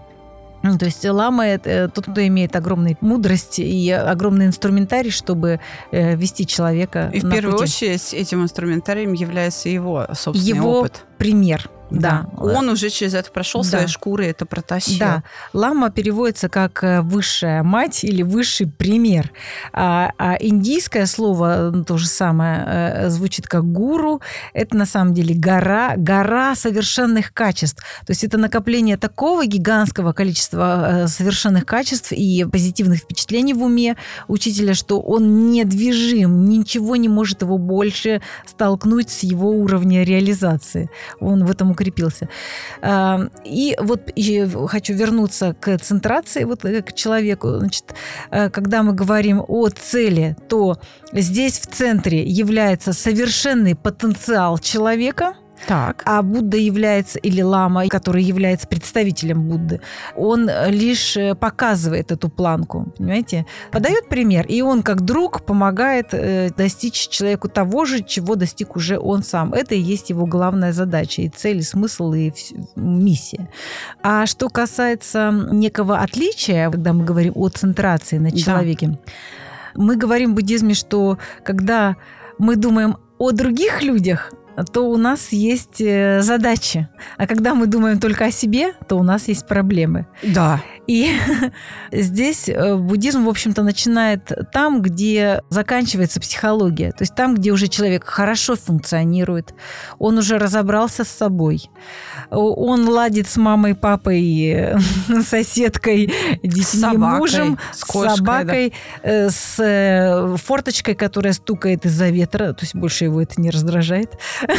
То 0.62 0.84
есть 0.84 1.04
лама– 1.04 1.46
это 1.46 1.70
э, 1.70 1.88
тот, 1.88 2.06
кто 2.06 2.26
имеет 2.26 2.54
огромную 2.56 2.96
мудрость 3.00 3.58
и 3.58 3.90
огромный 3.90 4.46
инструментарий, 4.46 5.10
чтобы 5.10 5.60
э, 5.90 6.16
вести 6.16 6.46
человека 6.46 7.10
И 7.14 7.20
в 7.20 7.30
первую 7.30 7.56
пути. 7.58 7.64
очередь 7.64 8.14
этим 8.14 8.42
инструментарием 8.42 9.12
является 9.12 9.68
его 9.68 10.06
собственный 10.14 10.56
его 10.56 10.80
опыт. 10.80 11.04
пример 11.18 11.70
Да. 11.90 12.26
Он 12.36 12.68
уже 12.68 12.88
через 12.90 13.14
это 13.14 13.30
прошел, 13.30 13.62
Да. 13.62 13.68
своей 13.68 13.86
шкурой 13.88 14.28
это 14.28 14.46
протащил. 14.46 14.98
Да, 14.98 15.22
лама 15.52 15.90
переводится 15.90 16.48
как 16.48 16.82
э, 16.84 17.00
высшая 17.00 17.62
мать 17.62 18.04
или 18.04 18.22
высший 18.22 18.66
пример. 18.66 19.32
А, 19.72 20.12
а 20.18 20.36
индийское 20.40 21.06
слово 21.06 21.70
ну, 21.72 21.84
то 21.84 21.96
же 21.96 22.06
самое 22.06 22.64
э, 22.66 23.10
звучит 23.10 23.46
как 23.46 23.64
гуру. 23.64 24.20
Это 24.52 24.76
на 24.76 24.86
самом 24.86 25.14
деле 25.14 25.34
гора, 25.34 25.94
гора 25.96 26.54
совершенных 26.54 27.32
качеств. 27.32 27.82
То 28.06 28.10
есть 28.10 28.24
это 28.24 28.38
накопление 28.38 28.96
такого 28.96 29.46
гигантского 29.46 30.12
количества 30.12 31.04
э, 31.04 31.08
совершенных 31.08 31.66
качеств 31.66 32.12
и 32.12 32.44
позитивных 32.50 33.00
впечатлений 33.00 33.54
в 33.54 33.62
уме 33.62 33.96
учителя, 34.28 34.74
что 34.74 35.00
он 35.00 35.50
недвижим, 35.50 36.48
ничего 36.48 36.96
не 36.96 37.08
может 37.08 37.42
его 37.42 37.58
больше 37.58 38.22
столкнуть 38.46 39.10
с 39.10 39.22
его 39.22 39.50
уровня 39.50 40.04
реализации. 40.04 40.90
Он 41.18 41.44
в 41.44 41.50
этом 41.50 41.74
укрепился. 41.80 42.28
А, 42.82 43.28
И 43.44 43.76
вот 43.80 44.00
и 44.14 44.46
хочу 44.68 44.94
вернуться 44.94 45.54
к 45.60 45.78
центрации, 45.78 46.44
вот 46.44 46.64
э, 46.64 46.82
к 46.82 46.92
человеку. 46.94 47.58
Значит, 47.58 47.94
э, 48.30 48.50
когда 48.50 48.82
мы 48.82 48.92
говорим 48.92 49.42
о 49.48 49.68
цели, 49.68 50.36
то 50.48 50.78
здесь 51.12 51.58
в 51.58 51.66
центре 51.66 52.22
является 52.22 52.92
совершенный 52.92 53.74
потенциал 53.74 54.58
человека, 54.58 55.34
Так. 55.66 56.02
а 56.06 56.22
Будда 56.22 56.56
является, 56.56 57.18
или 57.18 57.42
лама, 57.42 57.88
который 57.88 58.22
является 58.22 58.66
представителем 58.66 59.42
Будды, 59.48 59.80
он 60.16 60.48
э, 60.48 60.70
лишь 60.70 61.16
э, 61.16 61.34
показывает 61.34 62.12
эту 62.12 62.28
планку, 62.28 62.92
понимаете? 62.96 63.46
Подает 63.72 64.08
пример, 64.08 64.46
и 64.46 64.62
он 64.62 64.82
как 64.82 65.02
друг 65.02 65.42
помогает 65.42 66.08
э, 66.12 66.50
достичь 66.56 67.08
человеку 67.08 67.48
того 67.48 67.84
же, 67.84 68.02
чего 68.02 68.36
достиг 68.36 68.76
уже 68.76 68.98
он 68.98 69.22
сам. 69.22 69.52
Это 69.54 69.74
и 69.74 69.80
есть 69.80 70.10
его 70.10 70.26
главная 70.26 70.72
задача, 70.72 71.22
и 71.22 71.28
цель, 71.28 71.58
и 71.58 71.62
смысл, 71.62 72.12
и 72.12 72.32
миссия. 72.76 73.48
А 74.02 74.26
что 74.26 74.48
касается 74.48 75.30
некого 75.52 75.98
отличия, 75.98 76.70
когда 76.70 76.92
мы 76.92 77.04
говорим 77.04 77.32
о 77.36 77.48
центрации 77.48 78.18
на 78.18 78.30
Да. 78.30 78.36
человеке, 78.36 78.98
мы 79.74 79.96
говорим 79.96 80.32
в 80.32 80.34
буддизме, 80.34 80.74
что 80.74 81.18
когда 81.44 81.96
мы 82.38 82.56
думаем 82.56 82.96
о 83.18 83.32
других 83.32 83.82
людях, 83.82 84.32
то 84.64 84.90
у 84.90 84.96
нас 84.96 85.32
есть 85.32 85.80
э, 85.80 86.22
задачи. 86.22 86.88
А 87.16 87.26
когда 87.26 87.54
мы 87.54 87.66
думаем 87.66 87.98
только 88.00 88.26
о 88.26 88.30
себе, 88.30 88.72
то 88.88 88.96
у 88.96 89.02
нас 89.02 89.28
есть 89.28 89.46
проблемы. 89.46 90.06
Да. 90.22 90.62
И 90.90 91.16
здесь 91.92 92.48
э, 92.48 92.74
буддизм, 92.74 93.24
в 93.24 93.28
общем-то, 93.28 93.62
начинает 93.62 94.32
там, 94.52 94.82
где 94.82 95.40
заканчивается 95.48 96.18
психология. 96.18 96.90
То 96.90 97.02
есть 97.02 97.14
там, 97.14 97.36
где 97.36 97.52
уже 97.52 97.68
человек 97.68 98.04
хорошо 98.04 98.56
функционирует, 98.56 99.54
он 100.00 100.18
уже 100.18 100.36
разобрался 100.36 101.04
с 101.04 101.08
собой, 101.08 101.70
он 102.28 102.88
ладит 102.88 103.28
с 103.28 103.36
мамой, 103.36 103.76
папой, 103.76 104.74
соседкой, 105.24 106.12
детьми, 106.42 106.80
собакой, 106.80 107.18
мужем, 107.18 107.58
с 107.72 107.84
кошкой, 107.84 108.08
да. 108.08 108.16
собакой, 108.16 108.72
э, 109.04 109.30
с 109.30 109.60
э, 109.60 110.36
форточкой, 110.38 110.96
которая 110.96 111.34
стукает 111.34 111.86
из-за 111.86 112.08
ветра. 112.08 112.52
То 112.52 112.62
есть 112.62 112.74
больше 112.74 113.04
его 113.04 113.22
это 113.22 113.40
не 113.40 113.50
раздражает. 113.50 114.18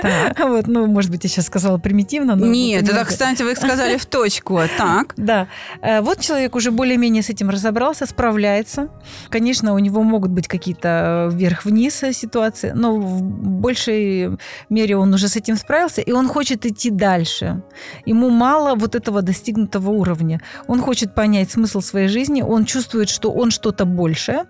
Так. 0.00 0.38
Вот, 0.38 0.66
ну, 0.66 0.86
может 0.86 1.10
быть, 1.10 1.24
я 1.24 1.30
сейчас 1.30 1.46
сказала 1.46 1.76
примитивно. 1.76 2.34
но 2.34 2.46
Нет, 2.46 2.88
это, 2.88 3.04
кстати, 3.04 3.42
вы 3.42 3.54
сказали 3.54 3.98
в 3.98 4.06
точку. 4.06 4.60
Так. 4.78 5.12
Да. 5.16 5.46
Э, 5.82 6.00
Вот 6.00 6.20
человек 6.20 6.56
уже 6.56 6.70
более-менее 6.70 7.22
с 7.22 7.30
этим 7.30 7.50
разобрался, 7.50 8.06
справляется. 8.06 8.88
Конечно, 9.28 9.74
у 9.74 9.78
него 9.78 10.02
могут 10.02 10.30
быть 10.30 10.48
какие-то 10.48 10.88
э, 10.88 11.36
вверх-вниз 11.36 12.04
ситуации, 12.12 12.72
но 12.74 12.96
в 12.96 13.22
большей 13.22 14.38
мере 14.68 14.96
он 14.96 15.14
уже 15.14 15.28
с 15.28 15.36
этим 15.36 15.56
справился, 15.56 16.00
и 16.00 16.12
он 16.12 16.28
хочет 16.28 16.66
идти 16.66 16.90
дальше. 16.90 17.62
Ему 18.06 18.30
мало 18.30 18.74
вот 18.74 18.94
этого 18.94 19.22
достигнутого 19.22 19.90
уровня. 19.90 20.40
Он 20.66 20.80
хочет 20.80 21.14
понять 21.14 21.50
смысл 21.50 21.80
своей 21.80 22.08
жизни, 22.08 22.42
он 22.42 22.64
чувствует, 22.64 23.08
что 23.08 23.32
он 23.32 23.50
что-то 23.50 23.84
большее, 23.84 24.44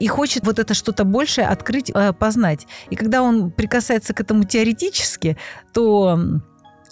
и 0.00 0.06
хочет 0.06 0.46
вот 0.46 0.58
это 0.58 0.74
что-то 0.74 1.04
большее 1.04 1.46
открыть, 1.46 1.90
э, 1.94 2.12
познать. 2.12 2.66
И 2.90 2.96
когда 2.96 3.22
он 3.22 3.50
прикасается 3.50 4.14
к 4.14 4.20
этому 4.20 4.44
теоретически, 4.44 5.36
то 5.72 6.18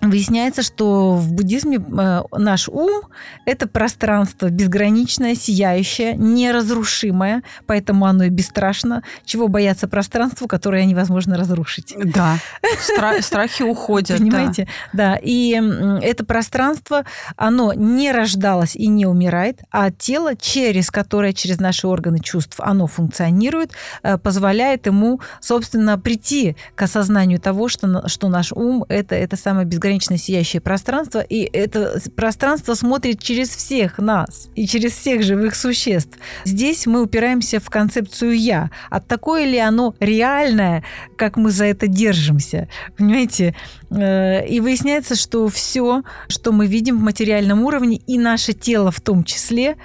Выясняется, 0.03 0.63
что 0.63 1.15
в 1.15 1.33
буддизме 1.33 1.79
э, 1.79 2.23
наш 2.37 2.69
ум– 2.69 3.03
это 3.47 3.69
пространство 3.69 4.51
безграничное, 4.51 5.37
сияющее, 5.37 6.17
неразрушимое, 6.17 7.45
поэтому 7.67 8.07
оно 8.07 8.25
и 8.25 8.29
бесстрашно. 8.29 9.05
Чего 9.25 9.47
бояться 9.47 9.87
пространству, 9.87 10.49
которое 10.49 10.85
невозможно 10.87 11.37
разрушить? 11.39 11.95
Да. 12.05 12.39
Стра- 12.81 13.23
страхи 13.23 13.63
уходят. 13.63 14.19
да. 14.19 14.25
Понимаете? 14.25 14.69
Да. 14.93 15.15
И 15.23 15.55
м, 15.55 15.99
это 16.03 16.25
пространство, 16.25 17.05
оно 17.37 17.73
не 17.73 18.11
рождалось 18.11 18.75
и 18.75 18.89
не 18.89 19.07
умирает, 19.07 19.61
а 19.71 19.93
тело, 19.93 20.35
через 20.35 20.91
которое, 20.91 21.33
через 21.33 21.61
наши 21.61 21.87
органы 21.87 22.19
чувств, 22.19 22.57
оно 22.59 22.89
функционирует, 22.89 23.71
э, 24.03 24.19
позволяет 24.19 24.87
ему, 24.87 25.21
собственно, 25.41 25.97
прийти 25.97 26.57
к 26.75 26.83
осознанию 26.83 27.39
того, 27.41 27.69
что, 27.69 28.09
что 28.09 28.29
наш 28.29 28.51
ум 28.51 28.85
это, 28.89 29.15
это 29.15 29.37
самое 29.37 29.65
безграничное 29.65 29.92
сияющее 30.01 30.61
пространство, 30.61 31.21
и 31.21 31.49
это 31.53 32.01
пространство 32.17 32.75
смотрит 32.75 33.21
через 33.21 33.49
всех 33.51 33.99
нас 33.99 34.49
и 34.55 34.67
через 34.67 34.93
всех 34.93 35.23
живых 35.23 35.55
существ. 35.55 36.19
Здесь 36.45 36.87
мы 36.87 37.03
упираемся 37.03 37.61
в 37.61 37.69
концепцию 37.71 38.39
«я». 38.39 38.71
А 38.91 39.01
такое 39.01 39.45
ли 39.45 39.59
оно 39.59 39.95
реальное, 40.01 40.85
как 41.17 41.37
мы 41.37 41.51
за 41.51 41.67
это 41.67 41.87
держимся? 41.87 42.69
Понимаете? 42.97 43.55
Э, 43.95 44.47
И 44.47 44.61
выясняется, 44.61 45.15
что 45.15 45.49
все, 45.49 46.03
что 46.29 46.53
мы 46.53 46.67
видим 46.67 46.99
в 46.99 47.03
материальном 47.03 47.65
уровне, 47.65 48.01
и 48.07 48.19
наше 48.19 48.53
тело 48.53 48.91
в 48.91 49.01
том 49.01 49.25
числе, 49.25 49.77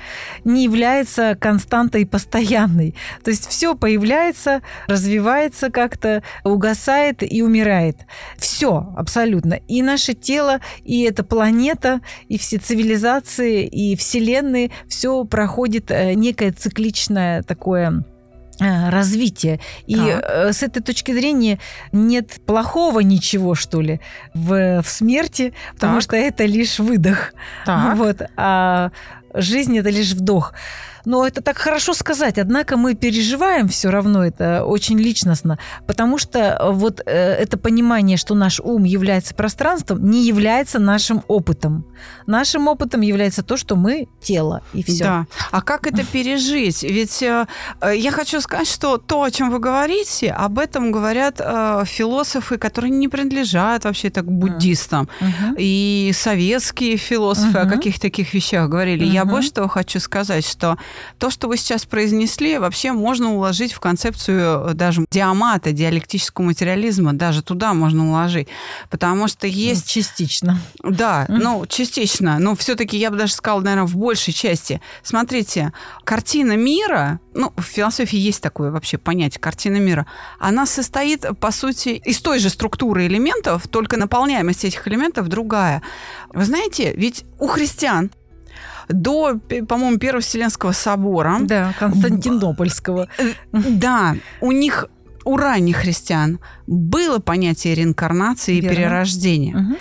не 0.44 0.64
является 0.64 1.36
константой 1.40 2.06
постоянной. 2.06 2.96
То 3.24 3.32
есть 3.32 3.48
все 3.48 3.76
появляется, 3.76 4.62
развивается 4.88 5.70
как-то, 5.70 6.24
угасает 6.44 7.24
и 7.24 7.42
умирает. 7.42 7.98
Все 8.38 8.94
абсолютно. 8.98 9.56
И 9.68 9.82
наше 9.82 10.14
тело, 10.14 10.60
и 10.84 11.04
эта 11.04 11.24
планета, 11.24 12.02
и 12.30 12.38
все 12.38 12.58
цивилизации, 12.58 13.66
и 13.66 13.96
вселенные, 13.96 14.72
все 14.88 15.26
проходит 15.26 15.92
э, 15.92 16.14
некое 16.14 16.52
цикличное 16.52 17.44
такое 17.44 18.04
э, 18.60 18.90
развитие. 18.90 19.60
И 19.86 19.96
Так. 19.96 20.24
э, 20.28 20.54
с 20.54 20.64
этой 20.64 20.82
точки 20.82 21.12
зрения 21.14 21.60
нет 21.92 22.40
плохого 22.46 23.00
ничего, 23.02 23.56
что 23.56 23.82
ли, 23.82 24.00
в, 24.34 24.82
в 24.82 24.88
смерти, 24.90 25.54
потому 25.74 25.96
Так. 25.96 26.02
что 26.04 26.16
это 26.16 26.46
лишь 26.46 26.80
выдох. 26.80 27.34
Так. 27.66 27.96
Вот, 27.98 28.22
а 28.36 28.92
жизнь 29.34 29.78
это 29.78 29.90
лишь 29.90 30.12
вдох. 30.14 30.54
Но 31.08 31.26
это 31.26 31.42
так 31.42 31.58
хорошо 31.58 31.94
сказать, 31.94 32.38
однако 32.38 32.76
мы 32.76 32.94
переживаем 32.94 33.68
все 33.70 33.90
равно 33.90 34.26
это 34.26 34.66
очень 34.66 35.00
личностно, 35.00 35.58
потому 35.88 36.18
что 36.18 36.60
вот 36.72 37.02
э, 37.06 37.12
это 37.44 37.58
понимание, 37.58 38.18
что 38.18 38.36
наш 38.36 38.60
ум 38.60 38.84
является 38.84 39.34
пространством, 39.34 40.10
не 40.10 40.28
является 40.28 40.80
нашим 40.80 41.24
опытом. 41.30 41.86
Нашим 42.26 42.68
опытом 42.68 43.00
является 43.02 43.42
то, 43.42 43.56
что 43.56 43.78
мы 43.78 44.08
тело, 44.22 44.62
и 44.74 44.84
все. 44.84 45.04
Да. 45.04 45.26
А 45.52 45.62
как 45.62 45.88
это 45.88 46.04
пережить? 46.06 46.84
Ведь 46.84 47.24
э, 47.24 47.48
э, 47.82 47.96
я 47.96 48.12
хочу 48.12 48.42
сказать, 48.42 48.68
что 48.68 48.98
то, 48.98 49.24
о 49.24 49.32
чем 49.32 49.50
вы 49.50 49.60
говорите, 49.60 50.32
об 50.32 50.60
этом 50.60 50.92
говорят 50.92 51.40
э, 51.40 51.84
философы, 51.86 52.58
которые 52.58 52.92
не 52.92 53.08
принадлежат 53.08 53.86
вообще-то 53.86 54.24
к 54.24 54.32
буддистам. 54.32 55.08
И 55.58 56.12
советские 56.14 56.98
философы 56.98 57.60
о 57.60 57.64
Мгм. 57.64 57.70
каких 57.74 58.00
таких 58.00 58.34
вещах 58.34 58.70
говорили. 58.70 59.06
Я 59.06 59.24
Мгм. 59.24 59.32
больше 59.36 59.52
того 59.54 59.70
хочу 59.70 60.00
сказать, 60.02 60.46
что 60.46 60.78
то, 61.18 61.30
что 61.30 61.48
вы 61.48 61.58
сейчас 61.58 61.86
произнесли, 61.86 62.58
вообще 62.58 62.92
можно 62.92 63.34
уложить 63.34 63.74
в 63.74 63.80
концепцию 63.80 64.70
э, 64.70 64.74
даже 64.74 65.06
диамата, 65.10 65.72
диалектического 65.72 66.46
материализма, 66.46 67.14
даже 67.14 67.42
туда 67.42 67.74
можно 67.74 68.10
уложить. 68.10 68.48
Потому 68.90 69.28
что 69.28 69.48
есть 69.48 69.88
частично. 69.88 70.60
да, 70.84 71.26
ну, 71.28 71.66
частично. 71.68 72.40
Но 72.40 72.56
все-таки 72.56 72.98
я 72.98 73.12
бы 73.12 73.18
даже 73.18 73.34
сказала, 73.34 73.62
наверное, 73.62 73.88
в 73.88 73.96
большей 73.96 74.34
части. 74.34 74.82
Смотрите, 75.04 75.74
картина 76.04 76.56
мира, 76.56 77.20
ну, 77.34 77.54
в 77.56 77.64
философии 77.64 78.18
есть 78.18 78.42
такое 78.42 78.72
вообще 78.72 78.98
понятие 78.98 79.40
картина 79.40 79.78
мира, 79.78 80.06
она 80.40 80.66
состоит, 80.66 81.26
по 81.40 81.52
сути, 81.52 81.90
из 81.90 82.20
той 82.22 82.40
же 82.40 82.50
структуры 82.50 83.08
элементов, 83.08 83.68
только 83.68 83.98
наполняемость 83.98 84.66
этих 84.66 84.88
элементов 84.88 85.28
другая. 85.28 85.82
Вы 86.34 86.46
знаете, 86.46 86.94
ведь 86.94 87.26
у 87.40 87.48
христиан 87.48 88.12
до, 88.90 89.40
по-моему, 89.68 89.98
Первого 89.98 90.22
Вселенского 90.22 90.72
собора, 90.72 91.38
Да, 91.42 91.74
Константинопольского. 91.80 93.08
да, 93.52 94.16
у 94.42 94.52
них 94.52 94.86
у 95.26 95.36
ранних 95.36 95.78
христиан 95.78 96.40
было 96.68 97.20
понятие 97.20 97.76
реинкарнации 97.76 98.58
и 98.58 98.62
Верно. 98.62 98.76
перерождения. 98.78 99.58
Мгм. 99.58 99.78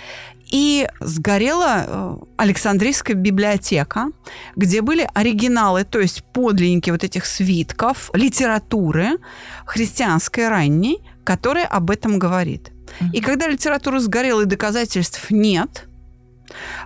И 0.49 0.87
сгорела 1.01 1.85
э, 1.87 2.17
Александрийская 2.37 3.15
библиотека, 3.15 4.07
где 4.55 4.81
были 4.81 5.07
оригиналы, 5.13 5.83
то 5.83 5.99
есть 5.99 6.23
подлинники 6.33 6.89
вот 6.89 7.03
этих 7.03 7.25
свитков, 7.25 8.11
литературы 8.13 9.17
христианской 9.65 10.47
ранней, 10.47 11.01
которая 11.23 11.65
об 11.65 11.91
этом 11.91 12.17
говорит. 12.19 12.71
И 13.13 13.19
когда 13.19 13.47
литература 13.49 13.99
сгорела 13.99 14.41
и 14.41 14.45
доказательств 14.45 15.29
нет, 15.29 15.86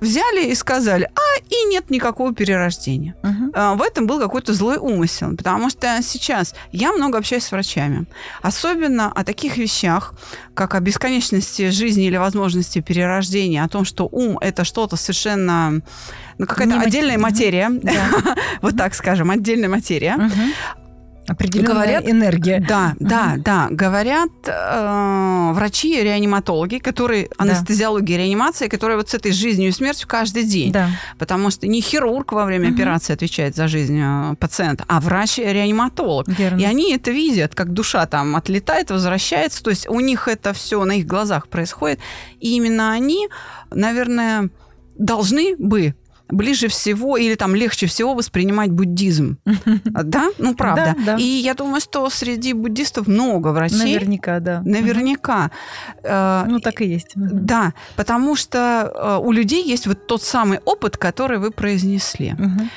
взяли 0.01 0.45
и 0.47 0.55
сказали, 0.55 1.09
а 1.15 1.39
и 1.49 1.63
нет 1.69 1.89
никакого 1.89 2.33
перерождения. 2.33 3.15
Мгм. 3.23 3.51
В 3.77 3.81
этом 3.81 4.07
был 4.07 4.19
какой-то 4.19 4.53
злой 4.53 4.77
умысел, 4.77 5.35
потому 5.35 5.69
что 5.69 5.99
сейчас 6.01 6.53
я 6.71 6.91
много 6.91 7.17
общаюсь 7.17 7.43
с 7.43 7.51
врачами, 7.51 8.05
особенно 8.41 9.11
о 9.11 9.23
таких 9.23 9.57
вещах, 9.57 10.13
как 10.53 10.75
о 10.75 10.79
бесконечности 10.79 11.69
жизни 11.69 12.05
или 12.07 12.17
возможности 12.17 12.79
перерождения, 12.81 13.63
о 13.63 13.69
том, 13.69 13.85
что 13.85 14.07
ум 14.11 14.37
это 14.39 14.63
что-то 14.63 14.95
совершенно, 14.95 15.81
ну 16.37 16.45
какая-то 16.45 16.75
мат- 16.75 16.87
отдельная 16.87 17.15
Мгм. 17.17 17.21
материя, 17.23 17.69
Да. 17.71 18.35
вот 18.61 18.77
так 18.77 18.93
скажем, 18.95 19.29
отдельная 19.31 19.69
материя. 19.69 20.17
Определенная 21.31 21.73
Говорят- 21.73 22.09
энергия. 22.09 22.65
Да, 22.67 22.93
да, 22.99 23.35
да. 23.37 23.67
Говорят 23.69 24.29
э, 24.45 25.51
врачи, 25.53 26.01
реаниматологи, 26.01 26.77
которые 26.77 27.29
анестезиологи, 27.37 28.13
реанимации, 28.13 28.67
которые 28.67 28.97
вот 28.97 29.09
с 29.09 29.13
этой 29.13 29.31
жизнью 29.31 29.69
и 29.69 29.71
смертью 29.71 30.07
каждый 30.07 30.43
день. 30.43 30.71
Да. 30.71 30.89
Потому 31.17 31.49
что 31.51 31.67
не 31.67 31.81
хирург 31.81 32.31
во 32.31 32.45
время 32.45 32.67
Мгм. 32.69 32.75
операции 32.75 33.13
отвечает 33.13 33.55
за 33.55 33.67
жизнь 33.67 33.99
э, 34.01 34.35
пациента, 34.39 34.85
а 34.87 34.99
врач-реаниматолог. 34.99 36.27
Верно. 36.27 36.59
И 36.59 36.63
они 36.65 36.93
это 36.93 37.11
видят, 37.11 37.55
как 37.55 37.73
душа 37.73 38.05
там 38.05 38.35
отлетает, 38.35 38.91
возвращается. 38.91 39.63
То 39.63 39.69
есть 39.69 39.87
у 39.89 39.99
них 39.99 40.27
это 40.27 40.53
все 40.53 40.83
на 40.85 40.93
их 40.93 41.05
глазах 41.05 41.47
происходит. 41.47 41.99
И 42.39 42.55
именно 42.55 42.91
они, 42.91 43.27
наверное, 43.71 44.49
должны 44.97 45.55
бы 45.57 45.95
ближе 46.31 46.67
всего 46.67 47.17
или 47.17 47.35
там 47.35 47.55
легче 47.55 47.87
всего 47.87 48.13
воспринимать 48.13 48.71
буддизм. 48.71 49.37
Да? 50.03 50.29
Ну, 50.39 50.55
правда. 50.55 50.95
Да, 50.97 51.13
да. 51.13 51.17
И 51.17 51.23
я 51.23 51.53
думаю, 51.53 51.81
что 51.81 52.09
среди 52.09 52.53
буддистов 52.53 53.07
много 53.07 53.49
врачей. 53.49 53.79
Наверняка, 53.79 54.39
да. 54.39 54.61
Наверняка. 54.65 55.51
Э. 56.03 56.45
Ну, 56.47 56.59
так 56.59 56.81
и 56.81 56.85
есть. 56.85 57.11
Да, 57.15 57.73
потому 57.95 58.35
что 58.35 58.91
э, 58.93 59.25
у 59.25 59.31
людей 59.31 59.63
есть 59.63 59.87
вот 59.87 60.07
тот 60.07 60.23
самый 60.23 60.59
опыт, 60.65 60.97
который 60.97 61.37
вы 61.37 61.51
произнесли. 61.51 62.33
Мгм. 62.37 62.69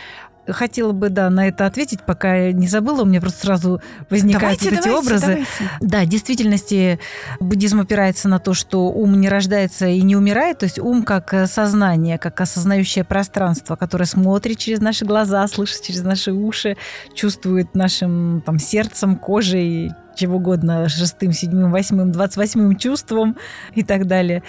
Хотела 0.48 0.92
бы, 0.92 1.08
да, 1.08 1.30
на 1.30 1.48
это 1.48 1.66
ответить, 1.66 2.00
пока 2.02 2.34
я 2.36 2.52
не 2.52 2.66
забыла. 2.66 3.02
У 3.02 3.04
меня 3.06 3.20
просто 3.20 3.46
сразу 3.46 3.80
возникают 4.10 4.60
Давайте, 4.60 4.70
вот 4.70 4.78
эти 4.78 4.84
давайте, 4.84 5.06
образы. 5.06 5.26
давайте. 5.26 5.48
Да, 5.80 6.02
в 6.02 6.06
действительности 6.06 7.00
буддизм 7.40 7.80
опирается 7.80 8.28
на 8.28 8.38
то, 8.38 8.54
что 8.54 8.88
ум 8.90 9.20
не 9.20 9.28
рождается 9.28 9.86
и 9.86 10.02
не 10.02 10.16
умирает, 10.16 10.58
то 10.58 10.64
есть 10.64 10.78
ум 10.78 11.02
как 11.02 11.32
э, 11.32 11.46
сознание, 11.46 12.18
как 12.18 12.40
осознающее 12.40 13.04
пространство, 13.04 13.76
которое 13.76 14.06
смотрит 14.06 14.58
через 14.58 14.80
наши 14.80 15.04
глаза, 15.04 15.46
слышит 15.48 15.82
через 15.82 16.02
наши 16.02 16.32
уши, 16.32 16.76
чувствует 17.14 17.74
нашим 17.74 18.42
там, 18.44 18.58
сердцем, 18.58 19.16
кожей, 19.16 19.92
чего 20.14 20.36
угодно, 20.36 20.88
шестым, 20.88 21.32
седьмым, 21.32 21.70
восьмым, 21.70 22.12
двадцать 22.12 22.36
восьмым 22.36 22.76
чувством 22.76 23.36
и 23.74 23.82
так 23.82 24.06
далее. 24.06 24.42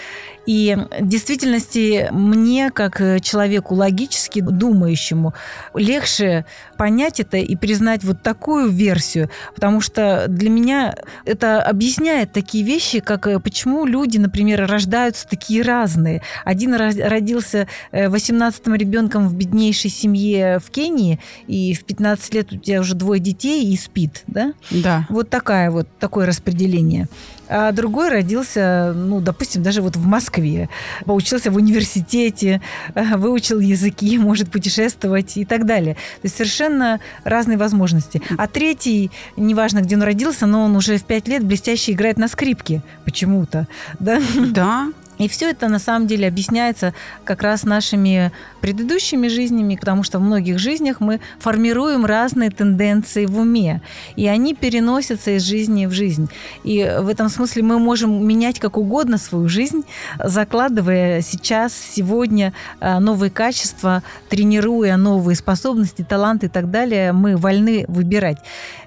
И 0.46 0.78
в 1.00 1.08
действительности 1.08 2.08
мне, 2.12 2.70
как 2.70 3.02
э, 3.02 3.20
человеку 3.20 3.74
логически 3.74 4.42
думающему, 4.42 5.34
легче 5.74 6.46
понять 6.78 7.20
это 7.20 7.38
и 7.38 7.56
признать 7.56 8.04
вот 8.04 8.22
такую 8.22 8.70
версию, 8.70 9.30
потому 9.56 9.82
что 9.82 10.26
для 10.28 10.50
меня 10.50 10.96
это 11.26 11.62
объясняет 11.62 12.32
такие 12.32 12.64
вещи, 12.64 13.00
как 13.00 13.28
э, 13.28 13.40
почему 13.40 13.86
люди, 13.86 14.18
например, 14.18 14.68
рождаются 14.68 15.28
такие 15.28 15.64
разные. 15.64 16.22
Один 16.44 16.76
ро- 16.76 17.08
родился 17.08 17.68
18-м 17.92 18.76
ребенком 18.76 19.28
в 19.28 19.36
беднейшей 19.36 19.90
семье 19.90 20.60
в 20.60 20.70
Кении, 20.70 21.20
и 21.48 21.74
в 21.74 21.86
15 21.86 22.34
лет 22.34 22.54
у 22.54 22.58
тебя 22.58 22.82
уже 22.82 22.94
двое 22.94 23.20
детей 23.20 23.66
и 23.74 23.78
спит, 23.78 24.24
да? 24.28 24.54
Да. 24.70 25.06
Вот 25.10 25.30
такая 25.30 25.55
вот 25.70 25.88
такое 26.00 26.26
распределение. 26.26 27.08
А 27.48 27.72
другой 27.72 28.10
родился, 28.10 28.94
ну, 28.96 29.22
допустим, 29.22 29.62
даже 29.62 29.82
вот 29.82 29.96
в 29.96 30.06
Москве, 30.06 30.70
поучился 31.06 31.52
в 31.52 31.56
университете, 31.56 32.62
э, 32.96 33.18
выучил 33.18 33.60
языки, 33.60 34.18
может 34.20 34.52
путешествовать 34.52 35.38
и 35.38 35.46
так 35.46 35.66
далее. 35.66 35.96
То 35.96 36.22
есть 36.24 36.38
совершенно 36.38 37.00
разные 37.24 37.58
возможности. 37.58 38.22
А 38.38 38.48
третий, 38.48 39.12
неважно, 39.38 39.82
где 39.82 39.96
он 39.96 40.04
родился, 40.04 40.46
но 40.46 40.64
он 40.64 40.76
уже 40.76 40.98
в 40.98 41.04
пять 41.04 41.28
лет 41.28 41.44
блестяще 41.44 41.92
играет 41.92 42.18
на 42.18 42.28
скрипке 42.28 42.82
почему-то. 43.06 43.68
Да? 44.00 44.20
Да. 44.52 44.88
И 45.18 45.28
все 45.28 45.52
это 45.52 45.68
на 45.68 45.80
самом 45.80 46.08
деле 46.08 46.28
объясняется 46.28 46.94
как 47.24 47.42
раз 47.42 47.64
нашими 47.64 48.32
предыдущими 48.62 49.28
жизнями, 49.28 49.76
потому 49.76 50.04
что 50.04 50.20
в 50.20 50.22
многих 50.22 50.60
жизнях 50.60 51.00
мы 51.00 51.20
формируем 51.40 52.06
разные 52.06 52.50
тенденции 52.50 53.26
в 53.26 53.40
уме, 53.40 53.82
и 54.16 54.28
они 54.28 54.54
переносятся 54.54 55.38
из 55.38 55.44
жизни 55.44 55.86
в 55.86 55.92
жизнь. 55.92 56.30
И 56.64 56.98
в 57.00 57.08
этом 57.08 57.30
смысле 57.30 57.64
мы 57.64 57.80
можем 57.80 58.28
менять 58.28 58.60
как 58.60 58.78
угодно 58.78 59.18
свою 59.18 59.48
жизнь, 59.48 59.84
закладывая 60.24 61.22
сейчас, 61.22 61.74
сегодня 61.74 62.54
э, 62.80 63.00
новые 63.00 63.30
качества, 63.30 64.04
тренируя 64.30 64.98
новые 64.98 65.36
способности, 65.36 66.06
таланты 66.08 66.48
и 66.48 66.50
так 66.50 66.72
далее, 66.72 67.12
мы 67.14 67.38
вольны 67.38 67.86
выбирать. 67.88 68.38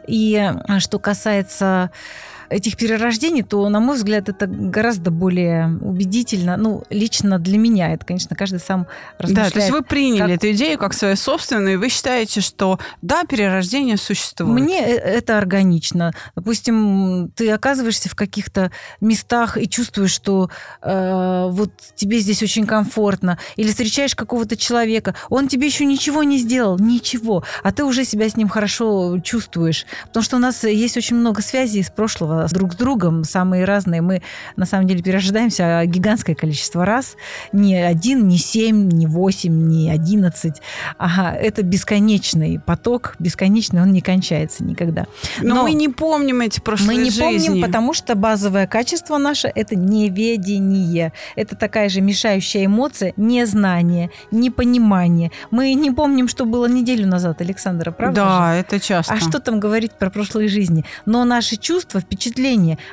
И 0.07 0.35
э, 0.35 0.79
что 0.81 0.99
касается 0.99 1.91
этих 2.50 2.76
перерождений, 2.76 3.43
то, 3.43 3.69
на 3.69 3.81
мой 3.81 3.97
взгляд, 3.97 4.28
это 4.28 4.47
гораздо 4.47 5.11
более 5.11 5.78
убедительно. 5.81 6.57
Ну, 6.57 6.85
лично 6.90 7.38
для 7.38 7.59
меня 7.59 7.93
это, 7.93 8.05
конечно, 8.05 8.35
каждый 8.37 8.61
сам 8.61 8.87
размышляет. 9.18 9.53
Да, 9.53 9.55
то 9.55 9.59
есть 9.61 9.70
вы 9.70 9.83
приняли 9.83 10.18
как- 10.20 10.31
эту 10.31 10.51
идею 10.53 10.79
как 10.79 10.94
свою 10.94 11.16
собственную, 11.16 11.75
и 11.75 11.77
вы 11.77 11.88
считаете, 11.88 12.40
что 12.40 12.79
да, 13.03 13.25
перерождение 13.25 13.96
существует. 13.96 14.53
Мне 14.53 14.81
э- 14.81 14.96
это 14.96 15.38
органично. 15.38 16.12
Допустим, 16.35 17.31
ты 17.35 17.51
оказываешься 17.51 18.09
в 18.09 18.14
каких-то 18.14 18.70
местах 19.01 19.57
и 19.57 19.68
чувствуешь, 19.68 20.12
что 20.12 20.51
э, 20.83 21.49
вот 21.51 21.70
тебе 21.94 22.18
здесь 22.20 22.42
очень 22.42 22.66
комфортно, 22.66 23.38
или 23.57 23.68
встречаешь 23.68 24.14
какого-то 24.14 24.57
человека, 24.57 25.14
он 25.29 25.49
тебе 25.49 25.66
еще 25.66 25.85
ничего 25.85 26.23
не 26.23 26.38
сделал, 26.38 26.79
ничего, 26.79 27.44
а 27.62 27.73
ты 27.73 27.85
уже 27.85 28.05
себя 28.05 28.29
с 28.29 28.37
ним 28.37 28.49
хорошо 28.49 29.18
чувствуешь, 29.20 29.87
потому 30.07 30.23
что 30.25 30.37
у 30.37 30.40
нас 30.40 30.64
есть 30.64 30.96
очень 30.96 31.16
много 31.16 31.42
связей 31.42 31.81
из 31.81 31.90
прошлого 31.90 32.38
друг 32.46 32.72
с 32.72 32.77
другом, 32.77 33.24
самые 33.24 33.64
разные. 33.64 34.03
Мы 34.03 34.22
на 34.57 34.66
самом 34.66 34.87
деле 34.87 35.03
перерождаемся 35.03 35.83
гигантское 35.87 36.37
количество 36.37 36.85
раз, 36.85 37.16
не 37.53 37.77
один, 37.77 38.29
не 38.29 38.38
семь, 38.38 38.88
не 38.88 39.07
восемь, 39.07 39.66
не 39.68 39.90
одиннадцать. 39.90 40.62
Ага, 40.96 41.35
это 41.35 41.62
бесконечный 41.62 42.61
поток, 42.61 43.16
бесконечный, 43.18 43.83
он 43.83 43.92
не 43.92 44.01
кончается 44.01 44.64
никогда. 44.64 45.07
Но, 45.40 45.57
Но 45.57 45.62
мы 45.62 45.72
не 45.72 45.88
помним 45.88 46.40
эти 46.40 46.61
прошлые 46.61 46.98
Мы 46.98 47.05
не 47.05 47.11
жизни. 47.11 47.46
помним, 47.48 47.62
потому 47.62 47.94
что 47.94 48.14
базовое 48.14 48.66
качество 48.66 49.18
наше– 49.18 49.51
это 49.55 49.77
неведение. 49.77 51.12
Это 51.37 51.57
такая 51.57 51.88
же 51.88 52.01
мешающая 52.01 52.66
эмоция– 52.66 53.12
незнание, 53.16 54.11
непонимание. 54.31 55.31
Мы 55.51 55.74
не 55.74 55.90
помним, 55.90 56.29
что 56.29 56.44
было 56.44 56.66
неделю 56.66 57.07
назад, 57.07 57.40
Александра, 57.40 57.90
правда 57.90 58.20
же? 58.20 58.27
Да, 58.27 58.55
это 58.55 58.81
часто. 58.81 59.14
А 59.14 59.20
что 59.20 59.40
там 59.40 59.61
говорить 59.61 59.92
про 59.92 60.11
прошлые 60.11 60.48
жизни? 60.48 60.85
Но 61.07 61.24
наши 61.24 61.57
чувства, 61.57 62.01
впечатления, 62.01 62.28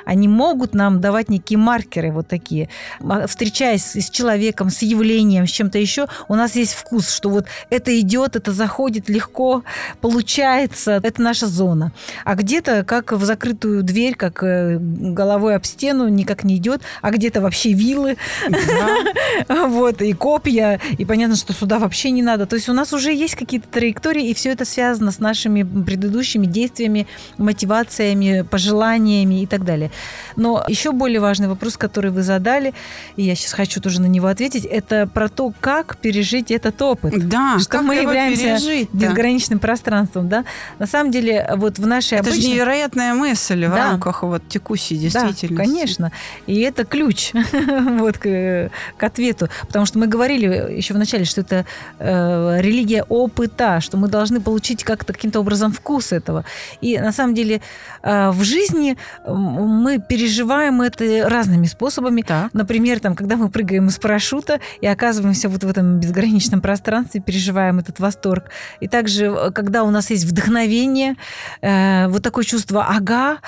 они 0.04 0.28
могут 0.28 0.74
нам 0.74 1.00
давать 1.00 1.28
некие 1.28 1.58
маркеры 1.58 2.12
вот 2.12 2.28
такие. 2.28 2.68
А, 3.00 3.26
Встречаясь 3.26 3.96
с 3.96 4.10
человеком, 4.10 4.70
с 4.70 4.82
явлением, 4.82 5.46
с 5.46 5.50
чем-то 5.50 5.78
еще, 5.78 6.06
у 6.28 6.34
нас 6.34 6.56
есть 6.56 6.74
вкус, 6.74 7.10
что 7.10 7.28
вот 7.28 7.46
это 7.70 7.98
идет, 8.00 8.36
это 8.36 8.52
заходит 8.52 9.08
легко, 9.08 9.62
получается, 10.00 11.00
это 11.02 11.22
наша 11.22 11.46
зона. 11.46 11.92
А 12.24 12.34
где-то, 12.34 12.84
как 12.84 13.12
в 13.12 13.24
закрытую 13.24 13.82
дверь, 13.82 14.14
как 14.14 14.42
э, 14.42 14.78
головой 14.80 15.56
об 15.56 15.64
стену, 15.64 16.08
никак 16.08 16.44
не 16.44 16.56
идет, 16.56 16.82
а 17.02 17.10
где-то 17.10 17.40
вообще 17.40 17.72
вилы, 17.72 18.16
вот, 19.48 20.02
и 20.02 20.12
копья, 20.12 20.80
и 20.98 21.04
понятно, 21.04 21.36
что 21.36 21.52
сюда 21.52 21.78
вообще 21.78 22.10
не 22.10 22.22
надо. 22.22 22.46
То 22.46 22.56
есть 22.56 22.68
у 22.68 22.72
нас 22.72 22.92
уже 22.92 23.12
есть 23.12 23.34
какие-то 23.34 23.68
траектории, 23.68 24.28
и 24.28 24.34
все 24.34 24.50
это 24.50 24.64
связано 24.64 25.10
с 25.10 25.18
нашими 25.18 25.62
предыдущими 25.62 26.46
действиями, 26.46 27.06
мотивациями, 27.38 28.42
пожеланиями 28.42 29.25
и 29.34 29.46
так 29.46 29.64
далее. 29.64 29.90
Но 30.36 30.64
еще 30.68 30.92
более 30.92 31.20
важный 31.20 31.48
вопрос, 31.48 31.76
который 31.76 32.10
вы 32.10 32.22
задали, 32.22 32.74
и 33.16 33.22
я 33.22 33.34
сейчас 33.34 33.52
хочу 33.52 33.80
тоже 33.80 34.00
на 34.00 34.06
него 34.06 34.26
ответить, 34.28 34.64
это 34.64 35.06
про 35.06 35.28
то, 35.28 35.52
как 35.60 35.96
пережить 35.98 36.50
этот 36.50 36.80
опыт. 36.82 37.28
Да, 37.28 37.58
Что 37.58 37.82
мы 37.82 37.94
его 37.96 38.08
являемся 38.10 38.42
пережить-то? 38.42 38.96
безграничным 38.96 39.58
пространством, 39.58 40.28
да? 40.28 40.44
На 40.78 40.86
самом 40.86 41.10
деле, 41.10 41.48
вот 41.56 41.78
в 41.78 41.86
нашей 41.86 42.18
Это 42.18 42.30
же 42.30 42.36
обычной... 42.36 42.52
невероятная 42.52 43.14
мысль 43.14 43.66
в 43.66 43.70
Да. 43.70 43.76
рамках 43.90 44.22
вот 44.22 44.48
текущей 44.48 44.96
действительности. 44.96 45.46
Да, 45.48 45.56
конечно. 45.56 46.12
И 46.46 46.60
это 46.60 46.84
ключ 46.84 47.32
вот, 47.98 48.18
к, 48.18 48.70
к 48.96 49.02
ответу. 49.02 49.48
Потому 49.66 49.86
что 49.86 49.98
мы 49.98 50.06
говорили 50.06 50.46
еще 50.76 50.94
в 50.94 50.98
начале, 50.98 51.24
что 51.24 51.40
это 51.40 51.64
э, 51.98 52.60
религия 52.60 53.02
опыта, 53.08 53.80
что 53.80 53.96
мы 53.96 54.08
должны 54.08 54.40
получить 54.40 54.84
как-то 54.84 55.12
каким-то 55.12 55.40
образом 55.40 55.72
вкус 55.72 56.12
этого. 56.12 56.44
И 56.80 56.98
на 56.98 57.12
самом 57.12 57.34
деле 57.34 57.60
э, 58.02 58.30
в 58.30 58.42
жизни 58.44 58.96
мы 59.26 59.98
переживаем 59.98 60.82
это 60.82 61.28
разными 61.28 61.66
способами. 61.66 62.22
Так. 62.22 62.52
Например, 62.52 63.00
там, 63.00 63.14
когда 63.14 63.36
мы 63.36 63.48
прыгаем 63.48 63.88
из 63.88 63.98
парашюта 63.98 64.60
и 64.80 64.86
оказываемся 64.86 65.48
вот 65.48 65.64
в 65.64 65.68
этом 65.68 66.00
безграничном 66.00 66.60
пространстве, 66.60 67.20
переживаем 67.20 67.78
этот 67.78 68.00
восторг. 68.00 68.50
И 68.80 68.88
также, 68.88 69.26
э, 69.26 69.50
когда 69.50 69.84
у 69.84 69.90
нас 69.90 70.10
есть 70.10 70.24
вдохновение, 70.24 71.16
э, 71.60 72.08
вот 72.08 72.22
такое 72.22 72.44
чувство 72.44 72.84
ага, 72.84 73.38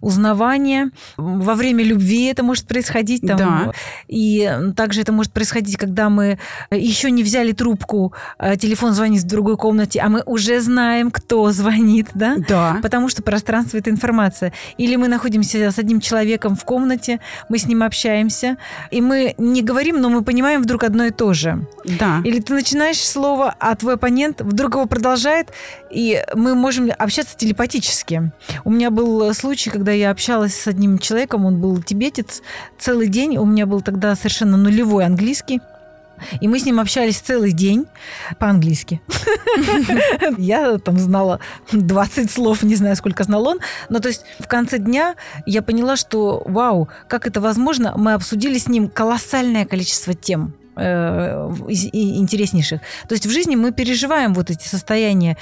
узнавания. 0.00 0.90
Во 1.16 1.54
время 1.54 1.84
любви 1.84 2.26
это 2.26 2.42
может 2.42 2.66
происходить. 2.66 3.22
Там, 3.22 3.36
Да. 3.36 3.72
И 4.08 4.50
также 4.76 5.00
это 5.02 5.12
может 5.12 5.32
происходить, 5.32 5.76
когда 5.76 6.08
мы 6.08 6.38
еще 6.70 7.10
не 7.10 7.22
взяли 7.22 7.52
трубку, 7.52 8.12
а 8.38 8.56
телефон 8.56 8.92
звонит 8.92 9.22
в 9.22 9.26
другой 9.26 9.56
комнате, 9.56 10.00
а 10.00 10.08
мы 10.08 10.22
уже 10.26 10.60
знаем, 10.60 11.10
кто 11.10 11.50
звонит, 11.52 12.08
да? 12.14 12.36
Да. 12.48 12.78
Потому 12.82 13.08
что 13.08 13.22
пространство– 13.22 13.76
это 13.78 13.90
информация. 13.90 14.52
Или 14.76 14.96
мы 14.96 15.08
находимся 15.18 15.70
с 15.72 15.78
одним 15.80 16.00
человеком 16.00 16.54
в 16.54 16.64
комнате, 16.64 17.18
мы 17.48 17.58
с 17.58 17.66
ним 17.66 17.82
общаемся, 17.82 18.56
и 18.92 19.00
мы 19.00 19.34
не 19.36 19.62
говорим, 19.62 20.00
но 20.00 20.08
мы 20.10 20.22
понимаем 20.22 20.62
вдруг 20.62 20.84
одно 20.84 21.06
и 21.06 21.10
то 21.10 21.32
же. 21.32 21.66
Да. 21.98 22.22
Или 22.24 22.40
ты 22.40 22.54
начинаешь 22.54 23.00
слово, 23.00 23.52
а 23.58 23.74
твой 23.74 23.94
оппонент 23.94 24.40
вдруг 24.40 24.76
его 24.76 24.86
продолжает, 24.86 25.48
и 25.90 26.22
мы 26.34 26.54
можем 26.54 26.88
общаться 26.96 27.36
телепатически. 27.36 28.30
У 28.64 28.70
меня 28.70 28.90
был 28.92 29.34
случай, 29.34 29.70
когда 29.70 29.90
я 29.90 30.12
общалась 30.12 30.54
с 30.54 30.68
одним 30.68 30.98
человеком, 30.98 31.44
он 31.44 31.60
был 31.60 31.82
тибетец, 31.82 32.40
целый 32.78 33.08
день, 33.08 33.38
у 33.38 33.44
меня 33.44 33.66
был 33.66 33.80
тогда 33.80 34.14
совершенно 34.14 34.56
нулевой 34.56 35.04
английский, 35.04 35.60
и 36.40 36.48
мы 36.48 36.58
с 36.58 36.64
ним 36.64 36.80
общались 36.80 37.18
целый 37.18 37.52
день 37.52 37.86
по-английски. 38.38 39.00
Я 40.38 40.78
там 40.78 40.98
знала 40.98 41.40
20 41.72 42.30
слов, 42.30 42.62
не 42.62 42.76
знаю, 42.76 42.96
сколько 42.96 43.24
знал 43.24 43.46
он. 43.46 43.60
Но 43.88 43.98
то 43.98 44.08
есть 44.08 44.24
в 44.38 44.46
конце 44.46 44.78
дня 44.78 45.16
я 45.46 45.62
поняла, 45.62 45.96
что 45.96 46.42
вау, 46.44 46.88
как 47.08 47.26
это 47.26 47.40
возможно. 47.40 47.94
Мы 47.96 48.12
обсудили 48.12 48.58
с 48.58 48.68
ним 48.68 48.88
колоссальное 48.88 49.64
количество 49.64 50.14
тем 50.14 50.54
интереснейших. 50.78 52.80
То 53.08 53.14
есть 53.14 53.26
в 53.26 53.30
жизни 53.30 53.56
мы 53.56 53.72
переживаем 53.72 54.34
вот 54.34 54.50
эти 54.50 54.66
состояния 54.66 55.36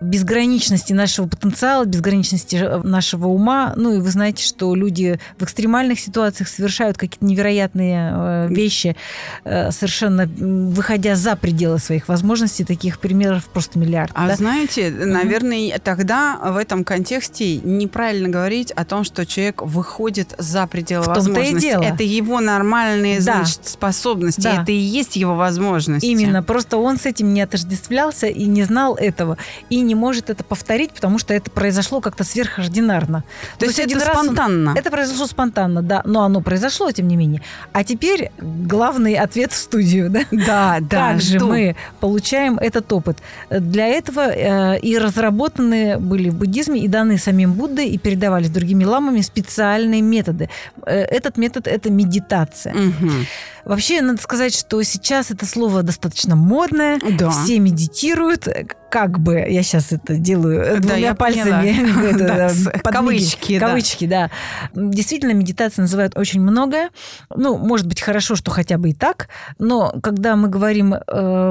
безграничности 0.00 0.92
нашего 0.92 1.26
потенциала, 1.26 1.84
безграничности 1.84 2.56
э, 2.56 2.80
нашего 2.82 3.28
ума. 3.28 3.72
Ну 3.76 3.94
и 3.94 3.98
вы 3.98 4.10
знаете, 4.10 4.44
что 4.44 4.74
люди 4.74 5.18
в 5.38 5.44
экстремальных 5.44 5.98
ситуациях 5.98 6.48
совершают 6.48 6.96
какие-то 6.96 7.24
невероятные 7.24 8.12
э, 8.12 8.48
вещи, 8.48 8.96
э, 9.44 9.72
совершенно 9.72 10.26
выходя 10.26 11.16
за 11.16 11.34
пределы 11.36 11.78
своих 11.78 12.08
возможностей. 12.08 12.64
Таких 12.64 13.00
примеров 13.00 13.46
просто 13.46 13.78
миллиард. 13.78 14.12
А 14.14 14.28
да? 14.28 14.36
знаете, 14.36 14.90
наверное, 14.90 15.78
тогда 15.80 16.38
в 16.42 16.56
этом 16.56 16.84
контексте 16.84 17.56
неправильно 17.56 18.28
говорить 18.28 18.70
о 18.70 18.84
том, 18.84 19.04
что 19.04 19.26
человек 19.26 19.62
выходит 19.62 20.34
за 20.38 20.66
пределы 20.66 21.02
В 21.02 21.06
том-то 21.06 21.20
и 21.20 21.32
возможностей. 21.32 21.68
дело. 21.70 21.82
Это 21.82 22.02
его 22.04 22.40
нормальные, 22.40 23.16
Да. 23.16 23.22
значит, 23.38 23.66
способности. 23.66 24.42
Да. 24.42 24.62
Это 24.62 24.72
и 24.72 24.76
есть 24.78 25.16
его 25.16 25.34
возможности. 25.34 26.06
Именно, 26.06 26.42
просто 26.42 26.76
он 26.76 26.98
с 26.98 27.06
этим 27.06 27.32
не 27.34 27.42
отождествлялся 27.42 28.26
и 28.26 28.44
не 28.46 28.64
знал 28.64 28.94
этого, 28.96 29.36
и 29.70 29.80
не 29.80 29.94
может 29.94 30.30
это 30.30 30.44
повторить, 30.44 30.92
потому 30.92 31.18
что 31.18 31.34
это 31.34 31.50
произошло 31.50 32.00
как-то 32.00 32.24
сверхординарно. 32.24 33.24
То 33.58 33.66
есть 33.66 33.78
один 33.80 33.98
это 33.98 34.06
раз 34.06 34.16
он- 34.18 34.24
спонтанно. 34.26 34.74
Это 34.76 34.90
произошло 34.90 35.26
спонтанно, 35.26 35.82
да, 35.82 36.02
но 36.04 36.22
оно 36.22 36.40
произошло, 36.40 36.90
тем 36.92 37.08
не 37.08 37.16
менее. 37.16 37.42
А 37.72 37.84
теперь 37.84 38.30
главный 38.38 39.14
ответ 39.14 39.52
в 39.52 39.56
студию, 39.56 40.10
да? 40.10 40.20
Да, 40.30 40.78
да. 40.80 41.08
как 41.12 41.20
же 41.20 41.40
мы 41.40 41.76
получаем 42.00 42.58
этот 42.58 42.92
опыт? 42.92 43.18
Для 43.50 43.86
этого 43.86 44.20
э, 44.20 44.78
и 44.80 44.98
разработаны 44.98 45.98
были 45.98 46.28
в 46.30 46.34
буддизме 46.34 46.80
и 46.80 46.88
даны 46.88 47.18
самим 47.18 47.52
Буддой 47.52 47.88
и 47.88 47.98
передавались 47.98 48.50
другими 48.50 48.84
ламами 48.84 49.20
специальные 49.20 50.02
методы. 50.02 50.48
Э, 50.86 51.00
этот 51.00 51.36
метод– 51.36 51.66
это 51.68 51.90
медитация. 51.90 52.74
Мгм. 52.74 53.26
Вообще, 53.64 54.00
надо 54.00 54.22
сказать, 54.22 54.54
что 54.58 54.82
сейчас 54.82 55.30
это 55.30 55.46
слово 55.46 55.82
достаточно 55.82 56.36
модное. 56.36 56.98
Да. 57.18 57.30
Все 57.30 57.58
медитируют, 57.60 58.48
как 58.90 59.18
бы, 59.20 59.34
я 59.48 59.62
сейчас 59.62 59.92
это 59.92 60.16
делаю 60.16 60.80
Да, 60.80 60.88
двумя 60.88 61.14
пальцами. 61.14 62.04
это, 62.10 62.18
Да, 62.26 62.48
с- 62.50 62.64
подмигиваю. 62.64 62.92
кавычки, 62.92 63.58
да. 63.58 63.66
Кавычки, 63.68 64.06
да. 64.06 64.30
Действительно, 64.74 65.32
медитация 65.32 65.82
называют 65.82 66.16
очень 66.16 66.40
многое. 66.40 66.90
Ну, 67.34 67.56
может 67.58 67.86
быть, 67.86 68.00
хорошо, 68.00 68.34
что 68.36 68.50
хотя 68.50 68.78
бы 68.78 68.90
и 68.90 68.94
так. 68.94 69.28
Но 69.58 69.92
когда 70.02 70.36
мы 70.36 70.48
говорим 70.48 70.94
э, 70.94 71.00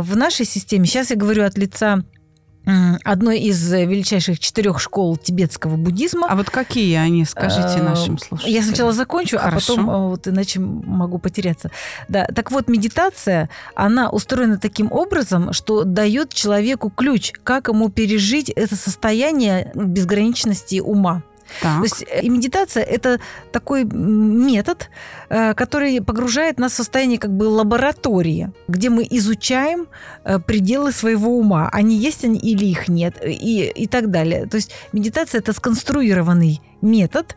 в 0.04 0.15
нашей 0.17 0.46
системе, 0.46 0.86
сейчас 0.86 1.10
я 1.10 1.15
говорю 1.15 1.43
от 1.46 1.58
лица 1.58 2.04
одной 3.03 3.39
из 3.39 3.73
э, 3.73 3.86
величайших 3.86 4.39
четырех 4.39 4.80
школ 4.80 5.17
тибетского 5.17 5.77
буддизма. 5.77 6.27
А 6.30 6.36
вот 6.36 6.49
какие 6.49 6.95
они, 6.97 7.23
скажите 7.25 7.80
Э, 7.80 7.84
нашим 7.84 8.17
слушателям? 8.17 8.56
Я 8.56 8.63
сначала 8.63 8.91
закончу, 8.91 9.38
Хорошо. 9.38 9.73
а 9.73 9.75
потом 9.77 9.89
э, 9.89 10.10
вот 10.10 10.27
иначе 10.27 10.60
могу 10.60 11.17
потеряться. 11.17 11.71
Да, 12.08 12.25
так 12.25 12.51
вот 12.51 12.67
медитация, 12.67 13.49
она 13.75 14.10
устроена 14.10 14.58
таким 14.58 14.91
образом, 14.91 15.53
что 15.53 15.84
дает 15.84 16.34
человеку 16.34 16.89
ключ, 16.89 17.32
как 17.43 17.69
ему 17.69 17.89
пережить 17.89 18.49
это 18.49 18.75
состояние 18.75 19.71
безграничности 19.73 20.80
ума. 20.80 21.23
Так. 21.62 21.77
То 21.79 21.83
есть 21.83 22.03
э, 22.07 22.21
и 22.21 22.29
медитация 22.29 22.83
это 22.83 23.19
такой 23.51 23.83
метод, 23.83 24.89
э, 25.29 25.53
который 25.53 26.01
погружает 26.01 26.60
нас 26.60 26.73
в 26.73 26.75
состояние 26.75 27.19
как 27.19 27.31
бы 27.31 27.43
лаборатории, 27.43 28.51
где 28.67 28.89
мы 28.89 29.07
изучаем 29.10 29.88
э, 30.23 30.39
пределы 30.39 30.91
своего 30.91 31.38
ума, 31.38 31.69
они 31.71 31.97
есть 31.97 32.23
они 32.23 32.39
или 32.39 32.65
их 32.65 32.88
нет, 32.88 33.15
и, 33.23 33.67
и 33.67 33.88
так 33.88 34.12
далее. 34.12 34.45
То 34.45 34.57
есть 34.57 34.71
медитация 34.93 35.39
это 35.39 35.53
сконструированный 35.53 36.62
метод. 36.81 37.36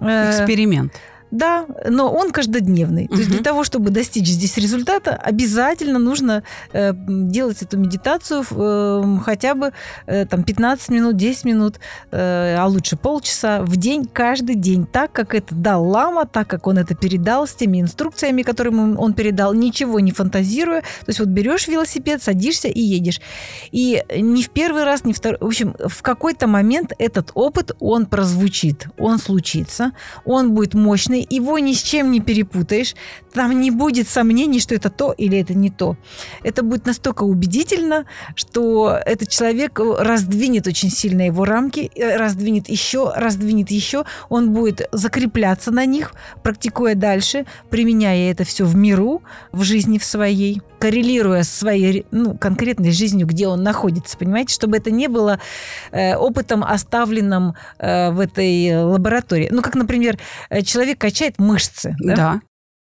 Эксперимент. 0.00 0.92
Да, 1.32 1.64
но 1.88 2.12
он 2.12 2.30
каждодневный. 2.30 3.08
То 3.08 3.16
есть 3.16 3.30
для 3.30 3.42
того, 3.42 3.64
чтобы 3.64 3.90
достичь 3.90 4.28
здесь 4.28 4.58
результата, 4.58 5.16
обязательно 5.16 5.98
нужно 5.98 6.44
э, 6.72 6.92
делать 6.94 7.62
эту 7.62 7.78
медитацию 7.78 8.44
э, 8.50 9.18
хотя 9.24 9.54
бы 9.54 9.72
э, 10.06 10.26
там 10.26 10.44
15 10.44 10.90
минут, 10.90 11.16
10 11.16 11.44
минут, 11.46 11.80
э, 12.10 12.56
а 12.58 12.66
лучше 12.66 12.96
полчаса 12.96 13.62
в 13.62 13.76
день, 13.78 14.04
каждый 14.04 14.56
день, 14.56 14.86
так 14.86 15.10
как 15.12 15.34
это 15.34 15.54
дал 15.54 15.88
лама, 15.88 16.26
так 16.26 16.48
как 16.48 16.66
он 16.66 16.76
это 16.76 16.94
передал 16.94 17.46
с 17.46 17.54
теми 17.54 17.80
инструкциями, 17.80 18.42
которые 18.42 18.74
ему 18.74 19.00
он 19.00 19.14
передал, 19.14 19.54
ничего 19.54 20.00
не 20.00 20.12
фантазируя. 20.12 20.82
То 20.82 21.08
есть 21.08 21.18
вот 21.18 21.28
берешь 21.30 21.66
велосипед, 21.66 22.22
садишься 22.22 22.68
и 22.68 22.80
едешь. 22.80 23.22
И 23.70 24.04
не 24.14 24.42
в 24.42 24.50
первый 24.50 24.84
раз, 24.84 25.04
не 25.04 25.14
второй. 25.14 25.38
В 25.40 25.46
общем, 25.46 25.74
в 25.78 26.02
какой-то 26.02 26.46
момент 26.46 26.92
этот 26.98 27.30
опыт, 27.32 27.74
он 27.80 28.04
прозвучит, 28.04 28.88
он 28.98 29.18
случится, 29.18 29.92
он 30.26 30.52
будет 30.52 30.74
мощный, 30.74 31.21
его 31.28 31.58
ни 31.58 31.72
с 31.72 31.82
чем 31.82 32.10
не 32.10 32.20
перепутаешь. 32.20 32.94
Там 33.32 33.60
не 33.60 33.70
будет 33.70 34.08
сомнений, 34.08 34.60
что 34.60 34.74
это 34.74 34.90
то 34.90 35.12
или 35.12 35.38
это 35.38 35.54
не 35.54 35.70
то. 35.70 35.96
Это 36.42 36.62
будет 36.62 36.86
настолько 36.86 37.24
убедительно, 37.24 38.04
что 38.34 38.98
этот 39.04 39.28
человек 39.28 39.80
раздвинет 39.80 40.66
очень 40.66 40.90
сильно 40.90 41.22
его 41.26 41.44
рамки, 41.44 41.90
э, 41.94 42.16
раздвинет 42.16 42.68
еще, 42.68 43.12
раздвинет 43.14 43.70
еще. 43.70 44.04
Он 44.28 44.52
будет 44.52 44.88
закрепляться 44.92 45.70
на 45.70 45.86
них, 45.86 46.14
практикуя 46.42 46.94
дальше, 46.94 47.46
применяя 47.70 48.30
это 48.30 48.44
все 48.44 48.64
в 48.64 48.76
миру, 48.76 49.22
в 49.52 49.62
жизни 49.62 49.98
в 49.98 50.04
своей 50.04 50.62
коррелируя 50.82 51.44
с 51.44 51.48
своей 51.48 52.06
ну, 52.10 52.36
конкретной 52.36 52.90
жизнью, 52.90 53.28
где 53.28 53.46
он 53.46 53.62
находится, 53.62 54.18
понимаете, 54.18 54.52
чтобы 54.52 54.78
это 54.78 54.90
не 54.90 55.06
было 55.06 55.38
э, 55.92 56.16
опытом, 56.16 56.64
оставленным 56.64 57.54
э, 57.78 58.10
в 58.10 58.18
этой 58.18 58.82
лаборатории. 58.82 59.48
Ну, 59.52 59.62
как, 59.62 59.76
например, 59.76 60.18
э, 60.50 60.62
человек 60.62 60.98
качает 61.12 61.38
мышцы, 61.38 61.94
да? 62.00 62.16
Да. 62.16 62.40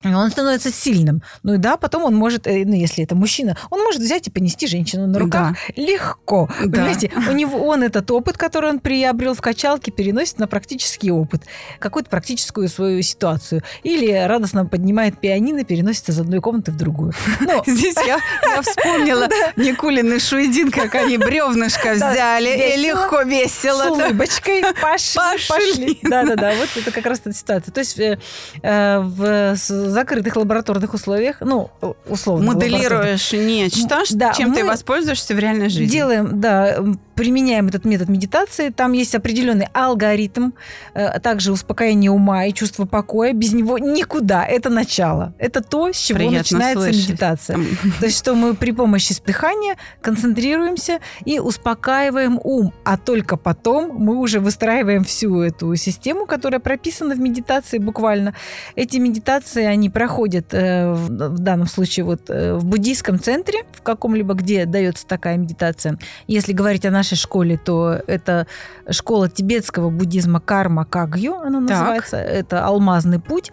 Он 0.05 0.31
становится 0.31 0.71
сильным. 0.71 1.23
Ну 1.43 1.55
и 1.55 1.57
да, 1.57 1.79
потом 1.79 2.05
он 2.05 2.15
может, 2.15 2.47
э, 2.47 2.65
ну 2.67 2.75
если 2.75 3.03
это 3.03 3.15
мужчина, 3.15 3.57
он 3.71 3.83
может 3.83 4.03
взять 4.03 4.29
и 4.29 4.31
понести 4.31 4.67
женщину 4.67 5.07
на 5.07 5.19
руках 5.19 5.57
легко. 5.75 6.49
Да. 6.61 6.83
Понимаете, 6.83 7.11
у 7.29 7.33
него 7.33 7.67
он 7.67 7.83
этот 7.83 8.11
опыт, 8.11 8.37
который 8.37 8.71
он 8.71 8.79
приобрел 8.79 9.35
в 9.35 9.41
качалке, 9.41 9.91
переносит 9.91 10.39
на 10.39 10.47
практический 10.47 11.11
опыт, 11.11 11.45
какую-то 11.79 12.11
практическую 12.11 12.69
свою 12.69 13.01
ситуацию. 13.03 13.63
Или 13.85 14.13
радостно 14.13 14.67
поднимает 14.67 15.19
пианино, 15.19 15.65
переносит 15.65 16.11
из 16.11 16.21
одной 16.21 16.41
комнаты 16.41 16.73
в 16.73 16.77
другую. 16.77 17.15
Ну, 17.41 17.63
Здесь 17.67 17.97
я, 18.07 18.19
я 18.43 18.63
вспомнила 18.63 19.29
Никулин 19.57 20.13
и 20.13 20.19
Шуйдин, 20.19 20.71
как 20.71 20.95
они 20.95 21.17
бревнышко 21.17 21.99
Да, 21.99 22.13
взяли 22.13 22.75
и 22.75 22.77
легко 22.77 23.23
весело. 23.23 23.85
с 23.85 23.91
улыбочкой 23.91 24.63
пошли. 24.81 25.99
Да-да-да, 26.03 26.53
вот 26.55 26.69
это 26.77 26.91
как 26.91 27.07
раз 27.07 27.21
эта 27.21 27.33
ситуация. 27.33 27.73
То 27.73 27.81
есть 27.81 27.99
э, 27.99 28.19
э, 28.63 28.99
в 29.01 29.57
закрытых 29.91 30.37
лабораторных 30.37 30.95
условиях, 30.95 31.37
ну, 31.41 31.71
условно. 32.09 32.53
Моделируешь 32.53 33.33
нечто, 33.33 34.03
Да, 34.11 34.33
чем 34.33 34.55
ты 34.55 34.65
воспользуешься 34.65 35.35
в 35.35 35.39
реальной 35.39 35.69
жизни. 35.69 35.91
Делаем, 35.91 36.41
да, 36.41 36.79
применяем 37.17 37.67
этот 37.67 37.85
метод 37.85 38.09
медитации. 38.09 38.69
Там 38.69 38.93
есть 38.93 39.15
определенный 39.15 39.69
алгоритм, 39.73 40.53
а 40.95 41.19
также 41.19 41.51
успокоение 41.53 42.11
ума 42.11 42.45
и 42.45 42.53
чувство 42.53 42.85
покоя. 42.85 43.33
Без 43.33 43.53
него 43.53 43.79
никуда. 43.79 44.45
Это 44.45 44.71
начало. 44.71 45.35
Это 45.39 45.63
то, 45.63 45.93
с 45.93 45.97
чего 45.97 46.19
Приятно 46.19 46.39
начинается 46.39 46.85
слышать. 46.85 47.09
медитация. 47.09 47.59
То 48.01 48.07
есть, 48.07 48.19
что 48.19 48.35
мы 48.35 48.55
при 48.55 48.73
помощи 48.73 49.15
дыхания 49.25 49.77
концентрируемся 50.03 51.01
и 51.25 51.39
успокаиваем 51.39 52.39
ум, 52.43 52.73
а 52.85 52.99
только 52.99 53.37
потом 53.37 53.97
мы 53.97 54.17
уже 54.19 54.41
выстраиваем 54.41 55.05
всю 55.05 55.41
эту 55.41 55.75
систему, 55.77 56.27
которая 56.27 56.61
прописана 56.61 57.15
в 57.15 57.21
медитации 57.21 57.79
буквально. 57.79 58.35
Эти 58.75 58.99
медитации, 58.99 59.65
они 59.65 59.89
проходят 59.89 60.53
э, 60.53 60.93
в 60.93 61.39
данном 61.39 61.67
случае 61.67 62.05
вот 62.05 62.29
э, 62.29 62.55
в 62.55 62.65
буддийском 62.67 63.19
центре, 63.19 63.65
в 63.73 63.83
каком-либо, 63.83 64.35
где 64.35 64.67
дается 64.67 65.07
такая 65.07 65.37
медитация. 65.39 65.99
Если 66.27 66.53
говорить 66.53 66.85
о 66.85 66.91
нашей 66.91 67.06
школе, 67.15 67.57
то 67.57 68.01
это 68.07 68.47
школа 68.91 69.29
тибетского 69.29 69.91
буддизма 69.91 70.41
Карма 70.41 70.85
Кагью, 70.85 71.35
она 71.35 71.61
называется. 71.61 72.17
Так. 72.17 72.27
Это 72.27 72.65
алмазный 72.67 73.21
путь. 73.21 73.53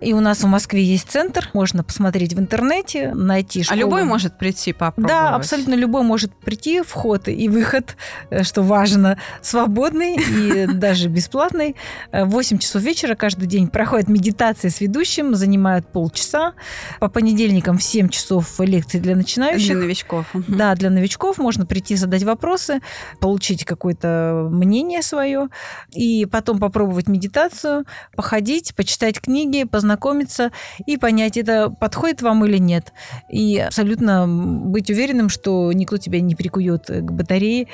И 0.00 0.14
у 0.14 0.20
нас 0.20 0.42
в 0.42 0.46
Москве 0.46 0.82
есть 0.82 1.10
центр, 1.10 1.50
можно 1.52 1.84
посмотреть 1.84 2.32
в 2.32 2.40
интернете, 2.40 3.12
найти 3.14 3.62
школу. 3.62 3.78
А 3.78 3.80
любой 3.80 4.04
может 4.04 4.38
прийти 4.38 4.72
попробовать? 4.72 5.08
Да, 5.08 5.34
абсолютно 5.34 5.74
любой 5.74 6.02
может 6.02 6.34
прийти, 6.34 6.80
вход 6.80 7.28
и 7.28 7.48
выход, 7.48 7.96
э, 8.30 8.42
что 8.42 8.62
важно, 8.62 9.18
свободный 9.42 10.16
и 10.16 10.66
даже 10.72 11.08
бесплатный. 11.08 11.76
В 12.12 12.30
8 12.30 12.58
часов 12.58 12.82
вечера 12.82 13.14
каждый 13.14 13.46
день 13.46 13.68
проходит 13.68 14.08
медитация 14.08 14.70
с 14.70 14.80
ведущим, 14.80 15.34
занимают 15.34 15.86
полчаса. 15.92 16.54
По 16.98 17.08
понедельникам 17.08 17.76
в 17.76 17.82
7 17.82 18.08
часов 18.08 18.58
лекции 18.60 18.98
для 18.98 19.14
начинающих. 19.14 19.72
Для 19.72 19.84
новичков. 19.84 20.26
Да, 20.32 20.74
для 20.76 20.88
новичков 20.88 21.36
можно 21.36 21.66
прийти 21.66 21.96
задать 21.96 22.22
вопросы, 22.22 22.80
получить 23.20 23.66
какое-то 23.66 24.48
мнение 24.50 25.02
свое, 25.02 25.48
и 25.92 26.24
потом 26.24 26.58
попробовать 26.58 27.06
медитацию, 27.06 27.84
походить, 28.16 28.74
почитать 28.74 29.20
книги, 29.20 29.64
познакомиться 29.64 29.89
ознакомиться 29.90 30.52
и 30.86 30.96
понять, 30.96 31.36
это 31.36 31.70
подходит 31.70 32.22
вам 32.22 32.44
или 32.44 32.58
нет. 32.58 32.92
И 33.28 33.58
абсолютно 33.58 34.26
быть 34.28 34.90
уверенным, 34.90 35.28
что 35.28 35.72
никто 35.72 35.96
тебя 35.96 36.20
не 36.20 36.34
прикует 36.34 36.86
к 36.86 37.10
батарее. 37.10 37.66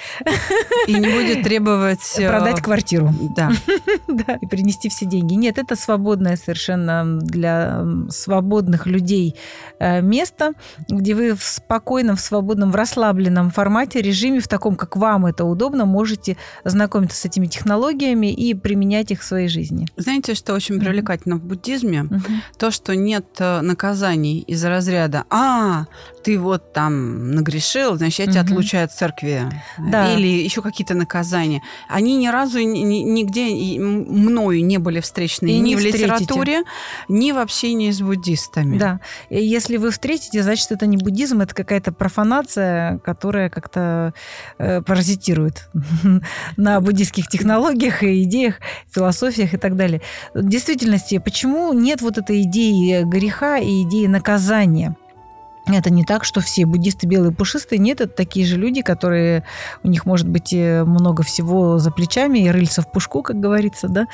И 0.86 0.94
не 0.94 1.08
будет 1.08 1.42
требовать... 1.42 2.18
Э, 2.18 2.28
Продать 2.28 2.62
квартиру. 2.62 3.12
Да. 3.36 3.50
да. 4.08 4.38
И 4.40 4.46
принести 4.46 4.88
все 4.88 5.04
деньги. 5.06 5.34
Нет, 5.34 5.58
это 5.58 5.76
свободное 5.76 6.36
совершенно 6.36 7.18
для 7.20 7.84
свободных 8.08 8.86
людей 8.86 9.34
э, 9.78 10.00
место, 10.00 10.52
где 10.88 11.14
вы 11.14 11.34
в 11.34 11.42
спокойном, 11.42 12.16
в 12.16 12.20
свободном, 12.20 12.70
в 12.70 12.76
расслабленном 12.76 13.50
формате, 13.50 14.00
режиме, 14.00 14.40
в 14.40 14.48
таком, 14.48 14.76
как 14.76 14.96
вам 14.96 15.26
это 15.26 15.44
удобно, 15.44 15.84
можете 15.84 16.36
знакомиться 16.64 17.16
с 17.20 17.24
этими 17.24 17.46
технологиями 17.46 18.32
и 18.32 18.54
применять 18.54 19.10
их 19.10 19.20
в 19.20 19.24
своей 19.24 19.48
жизни. 19.48 19.86
Знаете, 19.96 20.34
что 20.34 20.54
очень 20.54 20.78
привлекательно 20.78 21.36
в 21.36 21.44
буддизме? 21.44 22.05
Угу. 22.10 22.32
То, 22.58 22.70
что 22.70 22.94
нет 22.94 23.26
э, 23.38 23.60
наказаний 23.60 24.40
из 24.40 24.64
разряда 24.64 25.24
«А, 25.30 25.86
ты 26.22 26.38
вот 26.38 26.72
там 26.72 27.32
нагрешил, 27.32 27.96
значит, 27.96 28.18
я 28.18 28.26
тебя 28.26 28.40
угу. 28.42 28.50
отлучаю 28.50 28.84
от 28.84 28.92
церкви». 28.92 29.42
Да. 29.78 30.12
Или 30.12 30.26
еще 30.26 30.62
какие-то 30.62 30.94
наказания. 30.94 31.62
Они 31.88 32.16
ни 32.16 32.28
разу 32.28 32.58
нигде 32.60 33.80
мною 33.80 34.64
не 34.64 34.78
были 34.78 35.00
встречены 35.00 35.48
И 35.48 35.58
ни 35.58 35.74
в 35.74 35.78
встретите. 35.78 36.04
литературе, 36.04 36.62
ни 37.08 37.32
в 37.32 37.38
общении 37.38 37.90
с 37.90 38.00
буддистами. 38.00 38.78
Да. 38.78 39.00
И 39.30 39.44
если 39.44 39.76
вы 39.76 39.90
встретите, 39.90 40.42
значит, 40.42 40.70
это 40.72 40.86
не 40.86 40.96
буддизм, 40.96 41.40
это 41.40 41.54
какая-то 41.54 41.92
профанация, 41.92 42.98
которая 42.98 43.50
как-то 43.50 44.14
э, 44.58 44.82
паразитирует 44.82 45.68
на 46.56 46.80
буддийских 46.80 47.28
технологиях 47.28 48.02
и 48.02 48.22
идеях, 48.24 48.56
философиях 48.90 49.54
и 49.54 49.56
так 49.56 49.76
далее. 49.76 50.00
В 50.34 50.48
действительности, 50.48 51.18
почему 51.18 51.72
нет 51.72 51.95
нет 51.96 52.02
вот 52.02 52.18
этой 52.18 52.42
идеи 52.42 53.04
греха 53.04 53.56
и 53.56 53.82
идеи 53.82 54.06
наказания. 54.06 54.94
Это 55.66 55.90
не 55.90 56.04
так, 56.04 56.24
что 56.24 56.40
все 56.40 56.64
буддисты 56.64 57.06
белые 57.06 57.32
пушистые. 57.32 57.78
Нет, 57.78 58.00
это 58.00 58.12
такие 58.12 58.46
же 58.46 58.56
люди, 58.56 58.82
которые... 58.82 59.44
У 59.82 59.88
них 59.88 60.06
может 60.06 60.28
быть 60.28 60.52
много 60.52 61.22
всего 61.22 61.78
за 61.78 61.90
плечами 61.90 62.40
и 62.40 62.50
рыльца 62.50 62.82
в 62.82 62.90
пушку, 62.90 63.22
как 63.22 63.40
говорится, 63.40 63.88
да? 63.88 64.06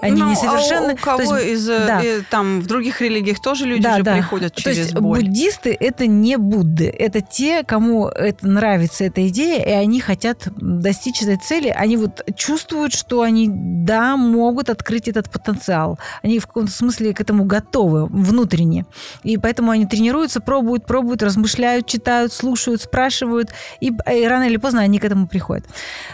Они 0.00 0.22
ну, 0.22 0.30
несовершенны. 0.30 0.90
А 0.90 0.94
у 0.94 0.96
кого 0.96 1.36
есть, 1.36 1.62
из... 1.62 1.68
Э, 1.68 1.86
да. 1.86 2.00
И, 2.02 2.20
там 2.22 2.60
в 2.60 2.66
других 2.66 3.00
религиях 3.00 3.40
тоже 3.40 3.66
люди 3.66 3.82
да, 3.82 3.98
же 3.98 4.04
да. 4.04 4.14
приходят 4.14 4.54
через 4.54 4.76
То 4.76 4.82
есть 4.82 4.94
боль. 4.94 5.20
буддисты– 5.20 5.76
это 5.80 6.06
не 6.06 6.36
Будды. 6.36 6.86
Это 6.86 7.20
те, 7.20 7.64
кому 7.64 8.08
это 8.08 8.46
нравится 8.46 9.04
эта 9.04 9.26
идея, 9.28 9.64
и 9.64 9.70
они 9.70 10.00
хотят 10.00 10.48
достичь 10.56 11.22
этой 11.22 11.36
цели. 11.36 11.68
Они 11.68 11.96
вот 11.96 12.24
чувствуют, 12.36 12.92
что 12.92 13.22
они, 13.22 13.48
да, 13.50 14.16
могут 14.16 14.70
открыть 14.70 15.08
этот 15.08 15.30
потенциал. 15.30 15.98
Они 16.22 16.38
в 16.38 16.46
каком-то 16.46 16.72
смысле 16.72 17.14
к 17.14 17.20
этому 17.20 17.44
готовы 17.44 18.06
внутренне. 18.06 18.86
И 19.22 19.36
поэтому 19.36 19.70
они 19.70 19.86
тренируются, 19.86 20.40
пробуют, 20.40 20.84
пробуют, 20.92 21.22
размышляют, 21.22 21.86
читают, 21.86 22.34
слушают, 22.34 22.82
спрашивают, 22.82 23.48
и, 23.80 23.86
и 23.86 24.28
рано 24.28 24.44
или 24.44 24.58
поздно 24.58 24.82
они 24.82 24.98
к 24.98 25.04
этому 25.06 25.26
приходят. 25.26 25.64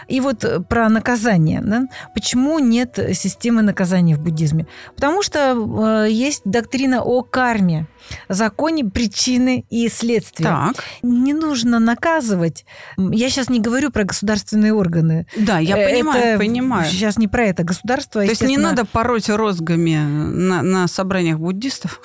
И 0.07 0.21
вот 0.21 0.45
э, 0.45 0.61
про 0.61 0.89
наказание. 0.89 1.61
Да? 1.61 1.83
Почему 2.15 2.61
нет 2.61 2.97
системы 3.13 3.63
наказания 3.63 4.15
в 4.15 4.21
буддизме? 4.21 4.67
Потому 4.95 5.23
что 5.23 5.39
э, 6.07 6.11
есть 6.11 6.43
доктрина 6.45 7.03
о 7.03 7.23
карме 7.23 7.87
законе 8.29 8.85
причины 8.85 9.65
и 9.71 9.89
следствия. 9.89 10.47
Так. 10.47 10.85
Не 11.03 11.33
нужно 11.33 11.79
наказывать. 11.79 12.65
Я 12.97 13.31
сейчас 13.31 13.49
не 13.49 13.61
говорю 13.61 13.91
про 13.91 14.05
государственные 14.05 14.73
органы. 14.73 15.27
Да, 15.37 15.59
я 15.59 15.79
э, 15.79 15.91
понимаю, 15.91 16.25
это, 16.25 16.39
понимаю. 16.39 16.91
Сейчас 16.91 17.19
не 17.19 17.29
про 17.29 17.45
это. 17.45 17.65
Государство, 17.65 18.23
То 18.23 18.29
есть 18.29 18.43
не 18.43 18.57
надо 18.57 18.85
пороть 18.85 19.29
розгами 19.29 19.97
на, 19.97 20.63
на 20.63 20.89
собраниях 20.89 21.39
буддистов? 21.39 22.01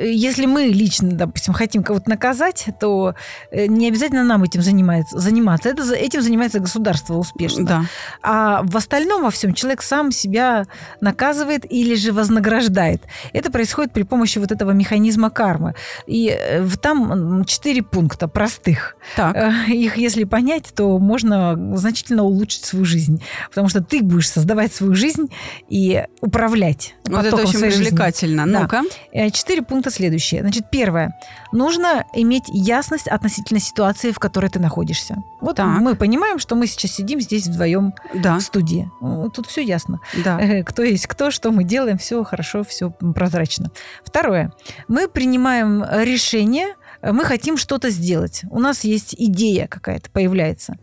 Если 0.00 0.46
мы 0.46 0.62
лично, 0.66 1.10
допустим, 1.12 1.54
хотим 1.54 1.82
кого-то 1.82 2.10
наказать, 2.10 2.66
то 2.80 3.14
э, 3.50 3.66
не 3.66 3.88
обязательно 3.88 4.24
нам 4.24 4.44
этим 4.44 4.62
занимается, 4.62 5.18
заниматься. 5.18 5.68
Это, 5.68 5.82
этим 5.94 6.22
занимается 6.22 6.60
государство 6.60 7.14
успешно. 7.14 7.64
Да. 7.64 7.84
А 8.22 8.62
в 8.62 8.76
остальном 8.76 9.22
во 9.22 9.30
всем 9.30 9.54
человек 9.54 9.82
сам 9.82 10.12
себя 10.12 10.66
наказывает 11.00 11.70
или 11.70 11.94
же 11.94 12.12
вознаграждает. 12.12 13.02
Это 13.32 13.50
происходит 13.50 13.92
при 13.92 14.02
помощи 14.02 14.38
вот 14.38 14.52
этого 14.52 14.72
механизма 14.72 15.27
кармы. 15.30 15.74
И 16.06 16.28
э, 16.28 16.66
там 16.80 17.44
четыре 17.44 17.82
пункта 17.82 18.28
простых. 18.28 18.96
Так. 19.16 19.36
Э, 19.36 19.52
их, 19.68 19.96
если 19.96 20.24
понять, 20.24 20.72
то 20.74 20.98
можно 20.98 21.76
значительно 21.76 22.24
улучшить 22.24 22.64
свою 22.64 22.84
жизнь. 22.84 23.22
Потому 23.48 23.68
что 23.68 23.82
ты 23.82 24.02
будешь 24.02 24.30
создавать 24.30 24.72
свою 24.72 24.94
жизнь 24.94 25.30
и 25.68 26.04
управлять 26.20 26.94
Вот 27.06 27.24
это 27.24 27.36
очень 27.36 27.60
привлекательно. 27.60 28.44
Жизни. 28.44 28.58
Ну-ка. 28.58 28.82
Да. 28.82 29.20
Э, 29.20 29.30
четыре 29.30 29.62
пункта 29.62 29.90
следующие. 29.90 30.40
Значит, 30.42 30.70
первое. 30.70 31.14
Нужно 31.52 32.04
иметь 32.14 32.44
ясность 32.48 33.08
относительно 33.08 33.60
ситуации, 33.60 34.12
в 34.12 34.18
которой 34.18 34.50
ты 34.50 34.58
находишься. 34.58 35.16
Вот 35.40 35.56
так. 35.56 35.66
мы 35.80 35.94
понимаем, 35.94 36.38
что 36.38 36.54
мы 36.54 36.66
сейчас 36.66 36.92
сидим 36.92 37.20
здесь 37.20 37.46
вдвоем 37.46 37.94
да. 38.14 38.38
в 38.38 38.42
студии. 38.42 38.90
Тут 39.34 39.46
все 39.46 39.62
ясно. 39.62 40.00
Да. 40.24 40.62
Кто 40.64 40.82
есть 40.82 41.06
кто, 41.06 41.30
что 41.30 41.50
мы 41.50 41.64
делаем, 41.64 41.98
все 41.98 42.22
хорошо, 42.24 42.64
все 42.64 42.90
прозрачно. 42.90 43.70
Второе. 44.04 44.52
Мы 44.88 45.08
принимаем 45.18 45.82
принимаем 45.82 45.84
решение, 46.04 46.76
мы 47.02 47.24
хотим 47.24 47.56
что-то 47.56 47.90
сделать. 47.90 48.42
У 48.52 48.60
нас 48.60 48.84
есть 48.84 49.16
идея 49.18 49.66
какая-то 49.66 50.10
появляется. 50.10 50.76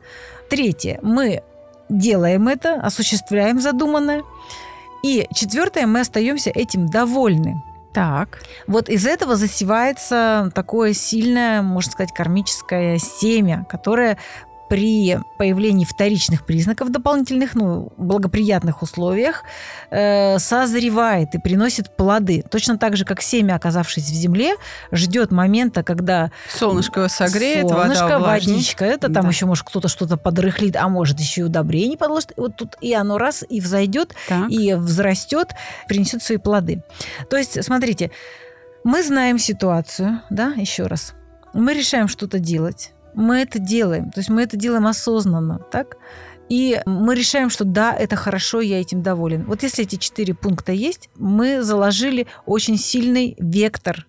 Третье. 0.50 1.00
Мы 1.02 1.42
делаем 1.88 2.50
это, 2.50 2.74
осуществляем 2.76 3.62
задуманное. 3.62 4.24
И 5.04 5.26
четвертое, 5.34 5.88
мы 5.88 6.02
остаемся 6.02 6.50
этим 6.50 6.88
довольны. 6.88 7.56
Так. 7.94 8.40
Вот 8.68 8.90
из 8.90 9.06
этого 9.06 9.38
засевается 9.38 10.52
такое 10.54 10.92
сильное, 10.92 11.62
можно 11.62 11.94
сказать, 11.94 12.14
кармическое 12.14 12.98
семя, 12.98 13.66
которое 13.70 14.18
при 14.70 15.20
появлении 15.38 15.86
вторичных 15.86 16.46
признаков 16.46 16.92
дополнительных, 16.92 17.56
ну, 17.56 17.92
благоприятных 17.98 18.82
условиях, 18.82 19.44
э, 19.92 20.40
созревает 20.40 21.36
и 21.36 21.40
приносит 21.40 21.96
плоды. 21.96 22.44
Точно 22.50 22.78
так 22.78 22.98
же, 22.98 23.06
как 23.06 23.22
семя, 23.22 23.56
оказавшись 23.56 24.06
в 24.06 24.14
земле, 24.14 24.56
ждет 24.92 25.32
момента, 25.32 25.84
когда... 25.84 26.32
Солнышко 26.50 27.08
согреет, 27.08 27.70
солнышко, 27.70 28.04
вода 28.04 28.20
водичка, 28.20 28.86
это 28.86 29.12
там 29.12 29.24
да. 29.24 29.30
еще, 29.30 29.46
может, 29.46 29.66
кто-то 29.66 29.88
что-то 29.88 30.18
подрыхлит, 30.18 30.76
а 30.76 30.88
может, 30.88 31.20
еще 31.20 31.42
и 31.42 31.44
удобрение 31.44 31.98
подложит. 31.98 32.34
Вот 32.38 32.56
тут 32.56 32.76
и 32.82 32.94
оно 32.94 33.18
раз 33.18 33.44
и 33.48 33.62
взойдет, 33.62 34.16
так. 34.28 34.50
и 34.50 34.74
взрастет, 34.74 35.54
принесет 35.88 36.24
свои 36.24 36.38
плоды. 36.38 36.84
То 37.30 37.38
есть, 37.38 37.64
смотрите, 37.64 38.12
мы 38.84 39.04
знаем 39.04 39.40
ситуацию, 39.40 40.22
да, 40.30 40.54
еще 40.56 40.88
раз. 40.88 41.14
Мы 41.54 41.74
решаем 41.74 42.08
что-то 42.08 42.40
делать 42.40 42.95
мы 43.16 43.42
это 43.42 43.60
делаем. 43.60 44.12
То 44.12 44.20
есть 44.20 44.30
мы 44.30 44.44
это 44.44 44.58
делаем 44.58 44.88
осознанно, 44.88 45.60
так? 45.72 45.98
И 46.48 46.80
мы 46.86 47.16
решаем, 47.16 47.50
что 47.50 47.64
да, 47.64 47.94
это 47.94 48.16
хорошо, 48.16 48.62
я 48.62 48.80
этим 48.80 49.02
доволен. 49.02 49.46
Вот 49.46 49.64
если 49.64 49.84
эти 49.84 49.96
четыре 49.96 50.36
пункта 50.36 50.72
есть, 50.74 51.10
мы 51.16 51.64
заложили 51.64 52.28
очень 52.46 52.78
сильный 52.78 53.36
вектор. 53.40 54.06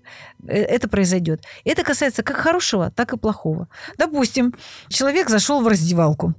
Э, 0.47 0.53
это 0.53 0.89
произойдет. 0.89 1.43
Это 1.65 1.83
касается 1.83 2.23
как 2.23 2.37
хорошего, 2.37 2.91
так 2.91 3.15
и 3.15 3.17
плохого. 3.17 3.69
Допустим, 3.97 4.55
человек 4.89 5.31
зашел 5.31 5.63
в 5.63 5.69
раздевалку. 5.69 6.35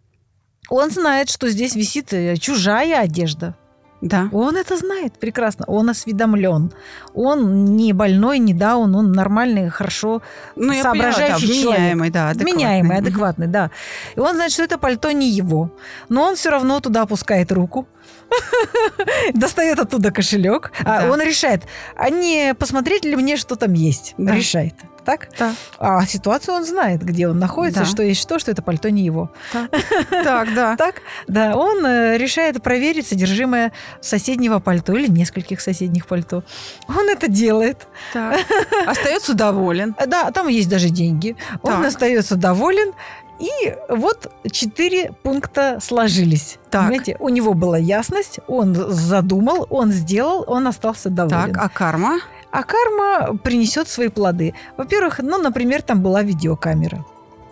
Он 0.69 0.91
знает, 0.91 1.29
что 1.29 1.49
здесь 1.49 1.75
висит 1.75 2.13
э, 2.13 2.35
чужая 2.37 2.99
одежда. 2.99 3.55
Да. 4.01 4.29
Он 4.31 4.55
это 4.55 4.77
знает 4.77 5.13
прекрасно. 5.19 5.65
Он 5.67 5.89
осведомлен. 5.89 6.71
Он 7.15 7.65
не 7.75 7.93
больной, 7.93 8.37
не 8.39 8.53
даун, 8.53 8.95
он 8.95 9.11
нормальный, 9.11 9.69
хорошо 9.69 10.21
Ну, 10.55 10.71
я 10.71 10.83
поняла, 10.83 11.05
да, 11.09 11.13
соображающий 11.13 11.61
человек. 11.61 11.79
вменяемый, 11.79 12.09
да, 12.11 12.29
адекватный. 12.29 12.53
Вменяемый, 12.53 12.97
Мгм. 12.97 13.05
адекватный, 13.07 13.47
да. 13.47 13.71
И 14.15 14.19
он 14.19 14.35
знает, 14.35 14.51
что 14.51 14.63
это 14.63 14.77
пальто 14.77 15.11
не 15.11 15.29
его. 15.29 15.71
Но 16.09 16.23
он 16.23 16.35
все 16.35 16.49
равно 16.51 16.79
туда 16.79 17.01
опускает 17.01 17.51
руку, 17.51 17.87
достает 19.33 19.79
оттуда 19.79 20.11
кошелек, 20.11 20.71
а 20.85 21.09
он 21.11 21.21
решает, 21.21 21.63
а 21.95 22.09
не 22.09 22.53
посмотреть 22.53 23.05
ли 23.05 23.15
мне, 23.15 23.35
что 23.37 23.55
там 23.55 23.73
есть. 23.73 24.13
Да. 24.17 24.35
Решает. 24.35 24.75
Так? 25.07 25.29
Да. 25.39 25.53
А 25.79 26.05
ситуацию 26.05 26.53
он 26.55 26.65
знает, 26.65 27.01
где 27.01 27.29
он 27.29 27.39
находится, 27.39 27.79
Да. 27.83 27.85
что 27.85 28.03
есть 28.03 28.19
что, 28.19 28.39
что 28.39 28.51
это 28.51 28.61
пальто 28.61 28.89
не 28.89 29.03
его. 29.05 29.31
Так, 30.09 30.53
да. 30.53 30.75
Так? 30.75 30.95
Да, 31.29 31.55
он 31.55 31.85
э, 31.85 32.17
решает 32.17 32.61
проверить 32.61 33.07
содержимое 33.07 33.71
соседнего 34.01 34.59
пальто 34.59 34.93
или 34.97 35.07
нескольких 35.07 35.61
соседних 35.61 36.07
пальто. 36.07 36.43
Он 36.89 37.07
это 37.09 37.29
делает. 37.29 37.87
Так. 38.11 38.37
Остается 38.85 39.33
доволен. 39.33 39.95
Да, 40.07 40.29
там 40.31 40.49
есть 40.49 40.67
даже 40.67 40.89
деньги. 40.89 41.37
Он 41.61 41.85
остается 41.85 42.35
доволен. 42.35 42.91
И 43.39 43.75
вот 43.87 44.29
четыре 44.51 45.13
пункта 45.23 45.77
сложились. 45.81 46.57
Так. 46.69 46.81
Понимаете, 46.81 47.15
у 47.19 47.29
него 47.29 47.53
была 47.53 47.77
ясность, 47.77 48.39
он 48.47 48.73
задумал, 48.73 49.67
он 49.69 49.91
сделал, 49.91 50.43
он 50.47 50.67
остался 50.67 51.09
доволен. 51.09 51.53
Так, 51.53 51.63
а 51.63 51.69
карма? 51.69 52.17
А 52.51 52.63
карма 52.63 53.37
принесет 53.37 53.87
свои 53.87 54.07
плоды. 54.09 54.53
Во-первых, 54.77 55.19
ну, 55.19 55.37
например, 55.37 55.81
там 55.81 56.01
была 56.01 56.23
видеокамера. 56.23 57.05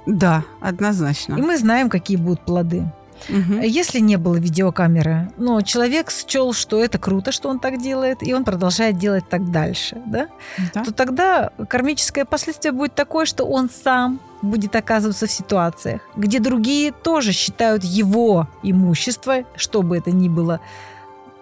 Да, 0.06 0.44
И 0.62 0.66
однозначно. 0.68 1.38
мы 1.38 1.58
знаем, 1.58 1.90
какие 1.90 2.18
будут 2.18 2.42
плоды. 2.42 2.84
Мгм. 3.30 3.62
Если 3.62 4.00
не 4.00 4.18
было 4.18 4.36
видеокамеры, 4.36 5.32
но 5.38 5.62
человек 5.62 6.12
счел, 6.12 6.54
что 6.54 6.84
это 6.84 7.00
круто, 7.00 7.32
что 7.32 7.50
он 7.50 7.60
так 7.60 7.82
делает, 7.82 8.18
и 8.22 8.34
он 8.34 8.44
продолжает 8.44 8.98
делать 8.98 9.24
так 9.30 9.52
дальше, 9.52 10.02
да, 10.06 10.28
Да. 10.74 10.84
то 10.84 10.94
тогда 10.94 11.50
кармическое 11.70 12.26
последствие 12.26 12.72
будет 12.74 12.94
такое, 12.94 13.26
что 13.26 13.46
он 13.46 13.70
сам 13.70 14.20
будет 14.42 14.76
оказываться 14.76 15.28
в 15.28 15.32
ситуациях, 15.32 16.02
где 16.18 16.40
другие 16.40 16.92
тоже 16.92 17.32
считают 17.32 17.84
его 17.84 18.48
имущество, 18.64 19.44
что 19.56 19.82
бы 19.82 19.98
это 19.98 20.12
ни 20.12 20.28
было, 20.30 20.60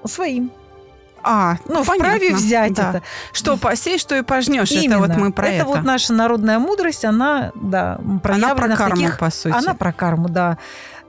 своим. 0.06 0.52
А, 1.24 1.56
Ну, 1.68 1.84
понятно. 1.86 1.94
вправе 1.96 2.34
взять 2.36 2.74
Да. 2.74 2.90
это. 2.90 3.02
Что 3.32 3.58
посеешь, 3.58 4.02
что 4.02 4.16
и 4.18 4.22
пожнешь. 4.22 4.72
Это 4.72 4.98
вот 5.00 5.16
мы 5.16 5.32
про 5.32 5.48
это. 5.48 5.66
вот 5.66 5.84
наша 5.84 6.14
народная 6.14 6.60
мудрость, 6.60 7.06
она, 7.06 7.52
да, 7.56 7.98
Она 8.00 8.20
проявлена 8.20 8.56
про 8.56 8.68
в 8.68 8.78
карму, 8.78 8.96
таких 8.96 9.18
по 9.20 9.30
сути. 9.30 9.56
Она 9.56 9.74
про 9.74 9.94
карму, 9.94 10.30
да. 10.30 10.58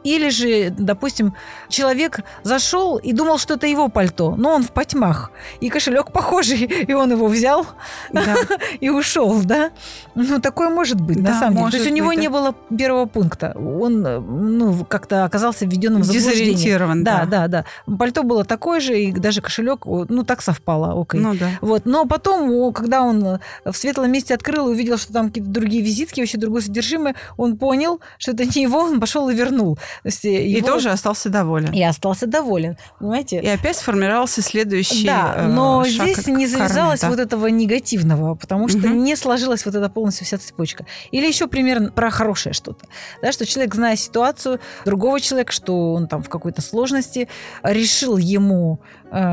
Или 0.04 0.28
же, 0.28 0.70
допустим, 0.70 1.34
человек 1.68 2.20
зашел 2.42 2.98
и 2.98 3.12
думал, 3.12 3.38
что 3.38 3.54
это 3.54 3.66
его 3.66 3.88
пальто, 3.88 4.36
но 4.36 4.50
он 4.50 4.62
в 4.62 4.70
потьмах, 4.70 5.30
и 5.60 5.70
кошелек 5.70 6.12
похожий, 6.12 6.58
и 6.88 6.92
он 6.92 7.10
его 7.10 7.26
взял 7.26 7.66
Да. 8.12 8.36
и 8.80 8.90
ушел, 8.90 9.40
да? 9.42 9.70
Ну, 10.14 10.40
такое 10.40 10.68
может 10.68 11.00
быть, 11.00 11.22
Да, 11.22 11.30
на 11.32 11.38
самом 11.38 11.56
деле. 11.56 11.70
То 11.70 11.76
есть 11.78 11.90
у 11.90 11.94
него 11.94 12.08
быть, 12.08 12.16
да. 12.16 12.22
не 12.22 12.28
было 12.28 12.54
первого 12.76 13.06
пункта. 13.06 13.56
Он, 13.56 14.02
ну, 14.02 14.84
как-то 14.84 15.24
оказался 15.24 15.64
введенным 15.64 16.02
в 16.02 16.04
заблуждение. 16.04 16.52
Дезориентирован, 16.54 17.02
Да, 17.02 17.24
да. 17.24 17.48
да, 17.48 17.64
да. 17.86 17.96
Пальто 17.96 18.22
было 18.22 18.44
такое 18.44 18.80
же, 18.80 19.00
и 19.00 19.12
даже 19.12 19.40
кошелек, 19.40 19.86
ну, 19.86 20.22
так 20.24 20.42
совпало, 20.42 21.00
окей. 21.00 21.20
Ну 21.20 21.34
да. 21.34 21.48
Вот. 21.60 21.86
Но 21.86 22.04
потом, 22.04 22.72
когда 22.72 23.02
он 23.02 23.24
э, 23.24 23.38
в 23.64 23.76
светлом 23.76 24.12
месте 24.12 24.34
открыл 24.34 24.68
и 24.68 24.72
увидел, 24.72 24.98
что 24.98 25.12
там 25.12 25.28
какие-то 25.28 25.50
другие 25.50 25.82
визитки, 25.82 26.20
вообще 26.20 26.38
другое 26.38 26.62
содержимое, 26.62 27.14
он 27.36 27.56
понял, 27.56 28.00
что 28.18 28.32
это 28.32 28.44
не 28.44 28.62
его, 28.62 28.80
он 28.80 29.00
пошел 29.00 29.28
и 29.30 29.34
вернул. 29.34 29.78
Есть, 30.02 30.24
э, 30.24 30.42
И 30.44 30.50
его- 30.56 30.66
тоже 30.66 30.90
остался 30.90 31.28
доволен. 31.28 31.72
И 31.72 31.82
остался 31.82 32.26
доволен. 32.26 32.76
Понимаете? 32.98 33.40
И 33.40 33.46
опять 33.48 33.76
сформировался 33.76 34.42
следующий 34.42 35.06
Да, 35.06 35.34
э, 35.36 35.46
но 35.46 35.84
шаг 35.84 35.92
здесь 36.08 36.26
не 36.26 36.32
карме, 36.32 36.48
завязалось 36.48 37.00
да. 37.00 37.10
вот 37.10 37.18
этого 37.18 37.46
негативного, 37.46 38.34
потому 38.34 38.68
что 38.68 38.78
Мгм. 38.78 39.04
не 39.04 39.16
сложилась 39.16 39.64
вот 39.66 39.74
эта 39.74 39.88
полностью 39.88 40.26
вся 40.26 40.38
цепочка. 40.38 40.86
Или 41.10 41.26
еще 41.26 41.46
пример 41.46 41.92
про 41.92 42.10
хорошее 42.10 42.52
что-то. 42.52 42.86
Да, 43.22 43.32
что 43.32 43.46
человек, 43.46 43.74
зная 43.74 43.96
ситуацию 43.96 44.60
другого 44.84 45.20
человека, 45.20 45.52
что 45.52 45.92
он 45.94 46.08
там 46.08 46.22
в 46.22 46.28
какой-то 46.28 46.62
сложности, 46.62 47.28
решил 47.62 48.16
ему, 48.16 48.80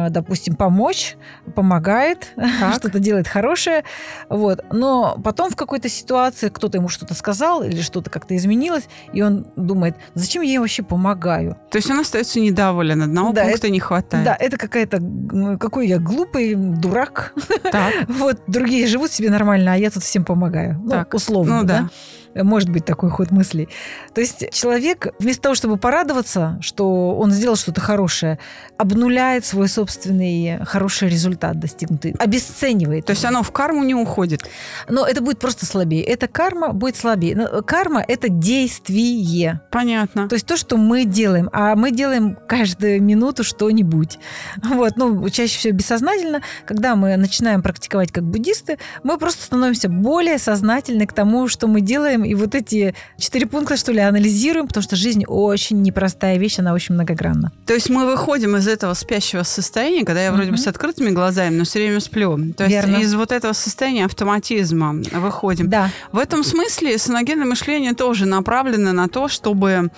допустим, 0.09 0.55
помочь, 0.55 1.15
помогает, 1.55 2.33
что-то 2.77 2.99
делает 2.99 3.27
хорошее. 3.27 3.83
Вот. 4.29 4.63
Но 4.71 5.19
потом 5.23 5.49
в 5.49 5.55
какой-то 5.55 5.89
ситуации 5.89 6.49
кто-то 6.49 6.77
ему 6.77 6.87
что-то 6.87 7.13
сказал 7.13 7.63
или 7.63 7.81
что-то 7.81 8.09
как-то 8.09 8.35
изменилось, 8.35 8.87
и 9.13 9.21
он 9.21 9.47
думает, 9.55 9.95
зачем 10.13 10.41
я 10.43 10.59
вообще 10.59 10.83
помогаю? 10.83 11.57
То 11.71 11.77
есть 11.77 11.89
он 11.89 11.99
остается 11.99 12.39
недоволен. 12.39 13.01
Одного 13.01 13.33
Да, 13.33 13.43
пункта 13.43 13.69
не 13.69 13.79
хватает. 13.79 14.25
Да, 14.25 14.35
это 14.39 14.57
какая-то, 14.57 14.97
м, 14.97 15.57
какой 15.57 15.87
я 15.87 15.97
глупый 15.97 16.55
дурак. 16.55 17.33
Так. 17.71 17.93
Вот 18.07 18.41
другие 18.47 18.85
живут 18.87 19.11
себе 19.11 19.29
нормально, 19.29 19.73
а 19.73 19.77
я 19.77 19.89
тут 19.89 20.03
всем 20.03 20.23
помогаю. 20.25 20.79
Ну, 20.83 20.89
Так, 20.91 21.13
условно, 21.13 21.61
ну 21.61 21.63
да. 21.63 21.79
да. 21.79 21.89
Может 22.35 22.69
быть 22.69 22.85
такой 22.85 23.09
ход 23.09 23.31
мыслей. 23.31 23.69
То 24.13 24.21
есть 24.21 24.51
человек 24.51 25.07
вместо 25.19 25.43
того, 25.43 25.55
чтобы 25.55 25.77
порадоваться, 25.77 26.57
что 26.61 27.17
он 27.17 27.31
сделал 27.31 27.55
что-то 27.55 27.81
хорошее, 27.81 28.39
обнуляет 28.77 29.45
свой 29.45 29.67
собственный 29.67 30.59
хороший 30.65 31.09
результат 31.09 31.59
достигнутый, 31.59 32.15
обесценивает. 32.19 33.05
То 33.05 33.11
есть 33.11 33.25
оно 33.25 33.43
в 33.43 33.51
карму 33.51 33.83
не 33.83 33.95
уходит. 33.95 34.49
Но 34.89 35.05
это 35.05 35.21
будет 35.21 35.39
просто 35.39 35.65
слабее. 35.65 36.03
Эта 36.03 36.27
карма 36.27 36.73
будет 36.73 36.95
слабее. 36.95 37.35
Но 37.35 37.61
Карма– 37.61 38.03
это 38.07 38.29
действие. 38.29 39.61
Понятно. 39.71 40.27
То 40.27 40.35
есть 40.35 40.45
то, 40.45 40.57
что 40.57 40.77
мы 40.77 41.05
делаем, 41.05 41.49
а 41.53 41.75
мы 41.75 41.91
делаем 41.91 42.37
каждую 42.47 43.01
минуту 43.01 43.43
что-нибудь. 43.43 44.19
Вот, 44.63 44.97
ну, 44.97 45.29
чаще 45.29 45.57
всего 45.57 45.73
бессознательно. 45.73 46.41
Когда 46.65 46.95
мы 46.95 47.15
начинаем 47.17 47.61
практиковать 47.61 48.11
как 48.11 48.23
буддисты, 48.23 48.77
мы 49.03 49.17
просто 49.17 49.43
становимся 49.43 49.89
более 49.89 50.37
сознательны 50.37 51.05
к 51.05 51.13
тому, 51.13 51.47
что 51.47 51.67
мы 51.67 51.81
делаем, 51.81 52.20
и 52.23 52.33
вот 52.35 52.55
эти 52.55 52.93
четыре 53.17 53.45
пункта, 53.47 53.77
что 53.77 53.91
ли, 53.91 53.99
анализируем, 53.99 54.67
потому 54.67 54.83
что 54.83 54.95
жизнь 54.95 55.23
очень 55.27 55.81
непростая 55.81 56.37
вещь, 56.37 56.59
она 56.59 56.73
очень 56.73 56.95
многогранна. 56.95 57.51
То 57.65 57.73
есть 57.73 57.89
мы 57.89 58.05
выходим 58.05 58.55
из 58.55 58.67
этого 58.67 58.93
спящего 58.93 59.43
состояния, 59.43 60.05
когда 60.05 60.23
я 60.23 60.31
вроде 60.31 60.47
бы 60.51 60.55
Мгм. 60.57 60.63
с 60.63 60.67
открытыми 60.67 61.09
глазами, 61.09 61.55
но 61.55 61.63
все 61.63 61.79
время 61.79 61.99
сплю. 61.99 62.37
То 62.53 62.63
есть 62.65 62.75
Верно. 62.75 62.97
из 62.97 63.13
вот 63.15 63.31
этого 63.31 63.53
состояния 63.53 64.05
автоматизма 64.05 64.93
выходим. 65.13 65.69
Да. 65.69 65.89
В 66.11 66.17
этом 66.17 66.43
смысле 66.43 66.97
саногенное 66.97 67.45
мышление 67.45 67.93
тоже 67.93 68.25
направлено 68.25 68.91
на 68.93 69.07
то, 69.07 69.27
чтобы 69.27 69.89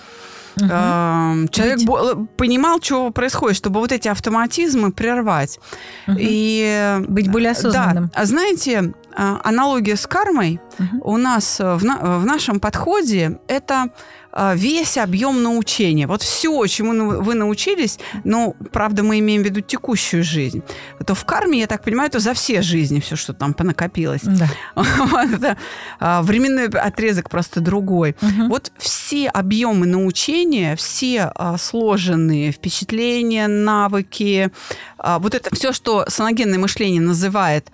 э, 0.60 0.66
человек 1.50 1.78
Быть- 1.78 1.86
бо- 1.86 2.26
понимал, 2.36 2.80
что 2.80 3.10
происходит, 3.10 3.56
чтобы 3.56 3.80
вот 3.80 3.90
эти 3.92 4.06
автоматизмы 4.08 4.92
прервать. 4.92 5.58
Мгм. 6.06 6.16
И 6.20 6.96
Быть 7.08 7.30
более 7.30 7.50
осознанным. 7.52 8.10
Да. 8.14 8.20
А 8.20 8.24
знаете, 8.24 8.92
аналогия 9.16 9.96
с 9.96 10.06
кармой 10.06 10.60
у 11.02 11.16
нас 11.16 11.60
э, 11.60 11.74
в, 11.74 11.84
на- 11.84 12.18
в 12.18 12.26
нашем 12.26 12.58
подходе 12.60 13.38
это 13.48 13.88
а, 14.36 14.54
весь 14.56 14.98
объем 14.98 15.44
научения. 15.44 16.08
Вот 16.08 16.22
все, 16.22 16.66
чему 16.66 16.92
ну- 16.92 17.22
вы 17.22 17.34
научились, 17.34 18.00
ну, 18.24 18.56
правда, 18.72 19.04
мы 19.04 19.20
имеем 19.20 19.42
в 19.42 19.44
виду 19.44 19.60
текущую 19.60 20.24
жизнь, 20.24 20.64
то 21.06 21.14
в 21.14 21.24
карме, 21.24 21.60
я 21.60 21.68
так 21.68 21.84
понимаю, 21.84 22.08
это 22.08 22.18
за 22.18 22.34
все 22.34 22.60
жизни 22.60 22.98
все, 22.98 23.14
что 23.14 23.32
там 23.32 23.54
понакопилось. 23.54 24.22
Да. 24.24 24.48
Это, 25.32 25.56
а, 26.00 26.22
Временной 26.22 26.66
отрезок 26.66 27.30
просто 27.30 27.60
другой. 27.60 28.16
Мгм. 28.20 28.48
Вот 28.48 28.72
все 28.78 29.28
объемы 29.28 29.86
научения, 29.86 30.74
все 30.74 31.30
а, 31.36 31.56
сложенные 31.56 32.50
впечатления, 32.50 33.46
навыки, 33.46 34.50
а, 34.98 35.20
вот 35.20 35.34
это 35.34 35.54
все, 35.54 35.72
что 35.72 36.04
саногенное 36.08 36.58
мышление 36.58 37.00
называет 37.00 37.70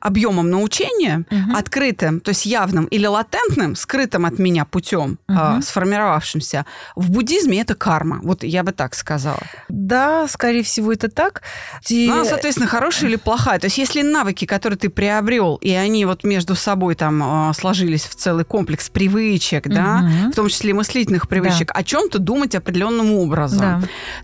объемом 0.00 0.50
научения, 0.50 1.24
Мгм. 1.30 1.56
открытым, 1.56 2.20
то 2.20 2.30
есть 2.30 2.46
явным 2.46 2.84
или 2.86 3.06
латентным, 3.06 3.74
скрытым 3.76 4.24
от 4.26 4.38
меня 4.38 4.64
путем, 4.64 5.18
а, 5.28 5.52
Мгм. 5.54 5.62
сформировавшимся, 5.62 6.66
в 6.96 7.10
буддизме 7.10 7.60
это 7.60 7.74
карма. 7.74 8.20
Вот 8.22 8.44
я 8.44 8.62
бы 8.62 8.72
так 8.72 8.94
сказала. 8.94 9.42
Да, 9.68 10.26
скорее 10.28 10.62
всего, 10.62 10.92
это 10.92 11.08
так. 11.08 11.42
Те- 11.84 12.06
Ну, 12.08 12.14
она, 12.14 12.24
соответственно, 12.24 12.68
хорошая 12.68 13.10
или 13.10 13.16
плохая. 13.16 13.58
То 13.58 13.66
есть, 13.66 13.78
если 13.78 14.02
навыки, 14.02 14.44
которые 14.44 14.78
ты 14.78 14.88
приобрел, 14.88 15.56
и 15.56 15.70
они 15.72 16.04
вот 16.04 16.24
между 16.24 16.54
собой 16.54 16.94
там 16.94 17.22
а, 17.22 17.52
сложились 17.54 18.04
в 18.04 18.14
целый 18.14 18.44
комплекс 18.44 18.88
привычек, 18.88 19.68
да, 19.68 19.98
Мгм. 19.98 20.32
в 20.32 20.34
том 20.34 20.48
числе 20.48 20.74
мыслительных 20.74 21.28
привычек, 21.28 21.70
о 21.74 21.82
чем-то 21.82 22.18
думать 22.18 22.54
определенным 22.54 23.12
образом, 23.12 23.58
Да. 23.60 23.80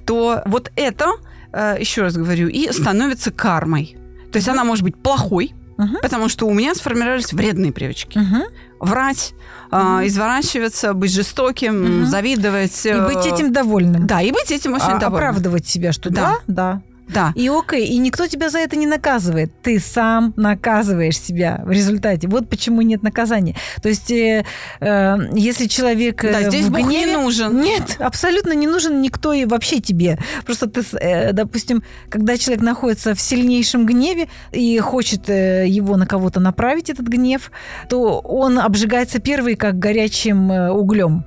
то 0.06 0.42
вот 0.46 0.70
это, 0.76 1.12
э, 1.52 1.76
еще 1.80 2.02
раз 2.02 2.16
говорю, 2.16 2.48
и 2.48 2.70
становится 2.72 3.30
кармой. 3.30 3.96
То 4.32 4.36
есть 4.38 4.48
она 4.48 4.64
может 4.64 4.82
быть 4.84 4.96
плохой, 4.96 5.54
Мгм. 5.76 5.96
потому 6.02 6.28
что 6.28 6.46
у 6.46 6.54
меня 6.54 6.74
сформировались 6.74 7.32
вредные 7.32 7.72
привычки. 7.72 8.18
Мгм. 8.18 8.42
Врать, 8.80 9.34
а, 9.70 10.02
изворачиваться, 10.06 10.94
быть 10.94 11.12
жестоким, 11.12 12.00
Мгм. 12.00 12.06
завидовать. 12.06 12.84
И 12.86 12.90
э, 12.90 13.06
быть 13.06 13.26
этим 13.26 13.52
довольным. 13.52 14.06
Да, 14.06 14.20
и 14.22 14.30
быть 14.30 14.50
этим 14.50 14.74
очень 14.74 14.84
А- 14.86 14.98
довольным. 14.98 15.14
оправдывать 15.30 15.66
себя, 15.66 15.92
что 15.92 16.10
Да. 16.10 16.36
да, 16.46 16.82
да. 17.08 17.32
И 17.34 17.48
окей, 17.48 17.86
и 17.86 17.98
никто 17.98 18.26
тебя 18.26 18.50
за 18.50 18.58
это 18.58 18.76
не 18.76 18.86
наказывает. 18.86 19.52
Ты 19.62 19.78
сам 19.78 20.32
наказываешь 20.36 21.18
себя 21.18 21.60
в 21.64 21.70
результате. 21.70 22.28
Вот 22.28 22.48
почему 22.48 22.82
нет 22.82 23.02
наказания. 23.02 23.56
То 23.82 23.88
есть, 23.88 24.10
э, 24.10 24.44
э, 24.80 25.16
если 25.34 25.66
человек 25.66 26.24
э, 26.24 26.32
Да, 26.32 26.42
здесь 26.48 26.66
в 26.66 26.70
Бог 26.70 26.80
не 26.80 27.04
гневе... 27.04 27.18
нужен. 27.18 27.60
Нет, 27.60 27.96
абсолютно 27.98 28.52
не 28.52 28.66
нужен 28.66 29.00
никто 29.02 29.32
и 29.32 29.44
вообще 29.44 29.80
тебе. 29.80 30.18
Просто 30.44 30.68
ты, 30.68 30.82
э, 30.98 31.32
допустим, 31.32 31.82
когда 32.08 32.36
человек 32.36 32.62
находится 32.62 33.14
в 33.14 33.20
сильнейшем 33.20 33.86
гневе 33.86 34.28
и 34.52 34.78
хочет 34.78 35.28
э, 35.28 35.66
его 35.68 35.96
на 35.96 36.06
кого-то 36.06 36.40
направить, 36.40 36.90
этот 36.90 37.06
гнев, 37.06 37.50
то 37.88 38.20
он 38.20 38.58
обжигается 38.58 39.18
первый 39.18 39.56
как 39.56 39.78
горячим 39.78 40.50
э, 40.50 40.70
углем. 40.70 41.24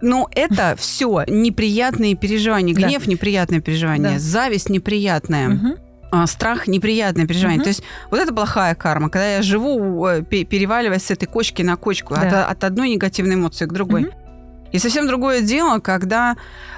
Ну, 0.00 0.28
это 0.32 0.74
все 0.78 1.24
неприятные 1.26 2.14
переживания. 2.14 2.74
Да. 2.74 2.80
Гнев 2.82 3.06
неприятное 3.06 3.60
переживание, 3.60 4.12
Да. 4.14 4.18
зависть 4.18 4.68
неприятная. 4.70 5.76
А, 6.10 6.26
страх 6.28 6.68
неприятное 6.68 7.26
переживание. 7.26 7.56
Мгм. 7.58 7.64
То 7.64 7.68
есть 7.70 7.82
вот 8.10 8.20
это 8.20 8.32
плохая 8.32 8.74
карма, 8.76 9.08
когда 9.10 9.36
я 9.36 9.42
живу, 9.42 10.06
э, 10.06 10.22
пе- 10.22 10.44
переваливаясь 10.44 11.04
с 11.06 11.10
этой 11.10 11.26
кочки 11.26 11.62
на 11.62 11.76
кочку, 11.76 12.14
от, 12.14 12.30
Да. 12.30 12.46
от 12.46 12.62
одной 12.62 12.90
негативной 12.90 13.34
эмоции 13.34 13.66
к 13.66 13.72
другой. 13.72 14.02
Мгм. 14.02 14.10
И 14.70 14.78
совсем 14.78 15.06
другое 15.08 15.40
дело, 15.40 15.80
когда 15.80 16.36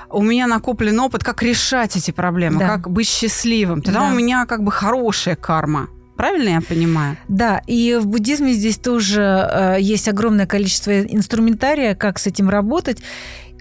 у 0.09 0.23
меня 0.23 0.47
накоплен 0.47 0.99
опыт, 1.01 1.23
как 1.23 1.43
решать 1.43 1.97
эти 1.97 2.13
проблемы, 2.13 2.61
Да. 2.61 2.67
как 2.69 2.91
быть 2.91 3.09
счастливым. 3.09 3.83
Тогда 3.83 4.01
Да. 4.01 4.07
у 4.07 4.15
меня 4.15 4.47
как 4.47 4.63
бы 4.63 4.71
хорошая 4.73 5.37
карма. 5.37 5.89
Правильно 6.17 6.49
я 6.51 6.61
понимаю? 6.61 7.17
Да, 7.29 7.63
и 7.67 7.99
в 8.01 8.07
буддизме 8.07 8.53
здесь 8.53 8.79
тоже 8.79 9.21
э, 9.21 9.77
есть 9.81 10.09
огромное 10.09 10.47
количество 10.47 11.03
инструментария, 11.03 11.95
как 11.95 12.19
с 12.19 12.27
этим 12.27 12.49
работать. 12.49 12.99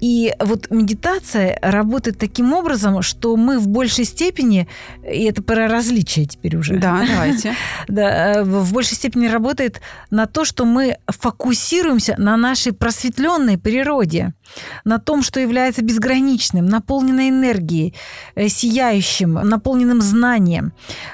И 0.01 0.33
вот 0.39 0.69
медитация 0.71 1.57
работает 1.61 2.17
таким 2.17 2.53
образом, 2.53 3.01
что 3.01 3.35
мы 3.37 3.59
в 3.59 3.67
большей 3.67 4.05
степени, 4.05 4.67
и 5.09 5.23
это 5.23 5.41
про 5.41 5.67
различия 5.67 6.25
теперь 6.25 6.57
уже, 6.57 6.77
Да, 6.77 7.05
давайте. 7.07 7.55
да, 7.87 8.33
э, 8.33 8.43
в 8.43 8.65
в 8.65 8.73
большей 8.73 8.95
степени 8.95 9.27
работает 9.27 9.79
на 10.09 10.25
то, 10.25 10.43
что 10.43 10.65
мы 10.65 10.97
фокусируемся 11.07 12.15
на 12.17 12.35
нашей 12.35 12.73
просветленной 12.73 13.57
природе, 13.57 14.33
на 14.83 14.99
том, 14.99 15.23
что 15.23 15.39
является 15.39 15.81
безграничным, 15.81 16.65
наполненной 16.65 17.29
энергией, 17.29 17.93
э, 18.35 18.47
сияющим, 18.47 19.33
наполненным 19.33 20.01
знанием. 20.01 20.73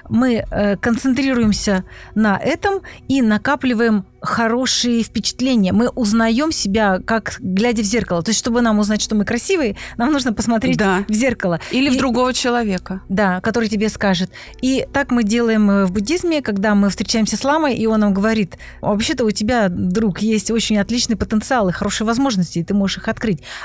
Мы 0.10 0.44
э, 0.50 0.78
концентрируемся 0.78 1.84
на 2.16 2.38
этом 2.38 2.82
и 3.08 3.22
накапливаем 3.22 4.06
хорошие 4.22 5.02
впечатления. 5.02 5.74
Мы 5.74 5.90
узнаем 5.90 6.52
себя, 6.52 7.00
как 7.04 7.38
глядя 7.40 7.82
в 7.82 7.86
зеркало. 7.86 8.22
То 8.22 8.30
есть, 8.30 8.40
чтобы 8.40 8.62
нам 8.62 8.78
узнать, 8.78 9.02
что 9.02 9.16
мы 9.16 9.26
красивые, 9.26 9.76
нам 9.98 10.12
нужно 10.14 10.32
посмотреть 10.32 10.78
Да. 10.78 11.04
в 11.08 11.14
зеркало. 11.14 11.60
Или 11.72 11.90
в 11.90 11.94
И- 11.96 11.98
другого 11.98 12.32
человека. 12.34 13.02
да, 13.10 13.42
который 13.42 13.68
тебе 13.68 13.90
скажет. 13.90 14.30
И 14.62 14.86
так 14.94 15.10
мы 15.12 15.24
делаем 15.24 15.70
э, 15.72 15.86
в 15.86 15.92
буддизме, 15.92 16.42
когда 16.44 16.76
мы 16.76 16.90
встречаемся 16.90 17.36
с 17.36 17.44
ламой, 17.44 17.76
и 17.76 17.88
он 17.88 18.00
нам 18.02 18.14
говорит, 18.14 18.58
вообще-то 18.82 19.26
у 19.26 19.32
тебя, 19.32 19.70
друг, 19.70 20.20
есть 20.20 20.52
очень 20.52 20.78
отличный 20.78 21.16
потенциал 21.16 21.70
и 21.70 21.72
хорошие 21.72 22.06
возможности, 22.06 22.60
и 22.60 22.64
ты 22.64 22.74
можешь 22.74 22.98
их 22.98 23.08
открыть. 23.08 23.21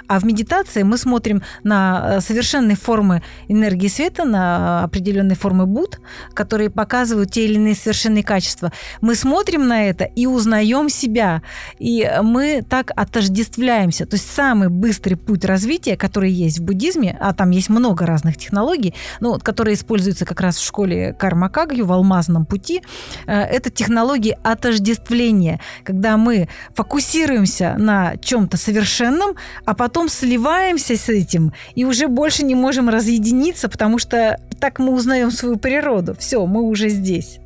А 0.07 0.19
в 0.19 0.25
медитации 0.25 0.83
мы 0.83 0.99
смотрим 0.99 1.43
на 1.65 2.17
э, 2.17 2.21
совершенные 2.21 2.77
формы 2.77 3.23
энергии 3.49 3.89
света, 3.89 4.25
на 4.25 4.85
определенные 4.85 5.37
формы 5.37 5.67
Буд, 5.67 6.01
которые 6.35 6.71
показывают 6.71 7.33
те 7.33 7.45
или 7.45 7.55
иные 7.55 7.75
совершенные 7.75 8.23
качества. 8.23 8.73
Мы 9.01 9.15
смотрим 9.15 9.67
на 9.67 9.85
это 9.85 10.05
и 10.05 10.27
узнаем 10.27 10.89
себя. 10.89 11.43
И 11.79 12.09
мы 12.23 12.65
так 12.69 12.93
отождествляемся. 12.95 14.07
То 14.07 14.17
есть 14.17 14.31
самый 14.31 14.69
быстрый 14.69 15.15
путь 15.15 15.45
развития, 15.45 15.97
который 15.97 16.31
есть 16.31 16.59
в 16.59 16.65
буддизме, 16.65 17.17
а 17.21 17.33
там 17.33 17.51
есть 17.51 17.69
много 17.69 18.07
разных 18.07 18.37
технологий, 18.37 18.95
ну, 19.21 19.39
которые 19.39 19.75
используются 19.75 20.25
как 20.25 20.41
раз 20.41 20.57
в 20.57 20.65
школе 20.65 21.15
Карма 21.19 21.49
Кагью 21.49 21.87
в 21.87 21.93
алмазном 21.93 22.47
пути, 22.47 22.83
э, 23.27 23.33
это 23.33 23.71
технологии 23.71 24.37
отождествления, 24.43 25.61
когда 25.85 26.17
мы 26.17 26.49
фокусируемся 26.75 27.75
на 27.79 28.17
чем-то 28.17 28.57
совершенном, 28.57 29.37
а 29.65 29.75
потом 29.75 30.09
сливаемся 30.09 30.97
с 30.97 31.09
этим 31.09 31.53
и 31.75 31.85
уже 31.85 32.09
больше 32.09 32.45
не 32.45 32.55
можем 32.55 32.89
разъединиться, 32.89 33.69
потому 33.69 33.99
что 33.99 34.39
так 34.61 34.79
мы 34.79 34.93
узнаем 34.93 35.31
свою 35.31 35.57
природу. 35.57 36.15
Все, 36.19 36.45
мы 36.47 36.63
уже 36.63 36.89
здесь. 36.89 37.39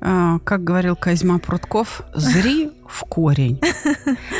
А, 0.00 0.38
Как 0.44 0.62
говорил 0.62 0.96
Козьма 0.96 1.38
Прутков, 1.38 2.02
зри 2.14 2.70
в 2.86 3.04
корень. 3.04 3.58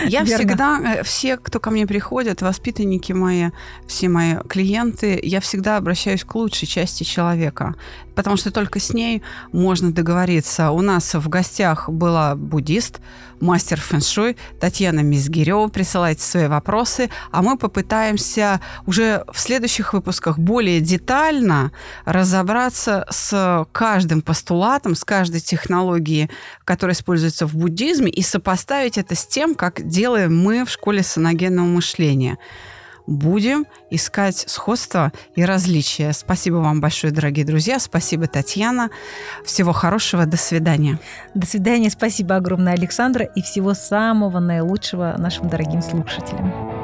Я 0.08 0.22
Верно. 0.22 0.36
всегда, 0.36 0.80
э, 0.80 1.02
все, 1.02 1.36
кто 1.36 1.60
ко 1.60 1.70
мне 1.70 1.86
приходят, 1.86 2.42
воспитанники 2.42 3.12
мои, 3.12 3.50
все 3.86 4.08
мои 4.08 4.36
клиенты, 4.48 5.18
я 5.22 5.40
всегда 5.40 5.76
обращаюсь 5.76 6.24
к 6.24 6.34
лучшей 6.34 6.66
части 6.66 7.04
человека, 7.04 7.74
потому 8.14 8.36
что 8.36 8.50
только 8.50 8.80
с 8.80 8.92
ней 8.92 9.22
можно 9.52 9.92
договориться. 9.92 10.70
У 10.70 10.80
нас 10.80 11.14
в 11.14 11.28
гостях 11.28 11.88
была 11.88 12.34
буддист, 12.34 13.00
мастер 13.40 13.80
фэншуй 13.80 14.36
Татьяна 14.60 15.00
Мизгирева. 15.00 15.68
Присылайте 15.68 16.22
свои 16.22 16.46
вопросы, 16.46 17.10
а 17.30 17.42
мы 17.42 17.58
попытаемся 17.58 18.60
уже 18.86 19.24
в 19.32 19.38
следующих 19.38 19.92
выпусках 19.92 20.38
более 20.38 20.80
детально 20.80 21.72
разобраться 22.04 23.06
с 23.10 23.66
каждым 23.72 24.22
постулатом, 24.22 24.94
с 24.94 25.04
каждой 25.04 25.40
технологией, 25.40 26.30
которая 26.64 26.94
используется 26.94 27.46
в 27.46 27.54
буддизме, 27.54 28.10
и 28.10 28.22
сопоставить 28.22 28.98
это 28.98 29.14
с 29.14 29.26
тем, 29.26 29.54
как 29.54 29.86
делаем 29.94 30.36
мы 30.36 30.64
в 30.64 30.70
школе 30.70 31.02
саногенного 31.02 31.66
мышления. 31.66 32.38
Будем 33.06 33.66
искать 33.90 34.44
сходства 34.48 35.12
и 35.36 35.44
различия. 35.44 36.12
Спасибо 36.12 36.56
вам 36.56 36.80
большое, 36.80 37.12
дорогие 37.12 37.44
друзья. 37.44 37.78
Спасибо, 37.78 38.26
Татьяна. 38.26 38.90
Всего 39.44 39.72
хорошего. 39.72 40.24
До 40.26 40.38
свидания. 40.38 40.98
До 41.34 41.46
свидания. 41.46 41.90
Спасибо 41.90 42.36
огромное, 42.36 42.72
Александра, 42.72 43.24
и 43.24 43.42
всего 43.42 43.74
самого 43.74 44.40
наилучшего 44.40 45.14
нашим 45.18 45.48
дорогим 45.48 45.82
слушателям. 45.82 46.83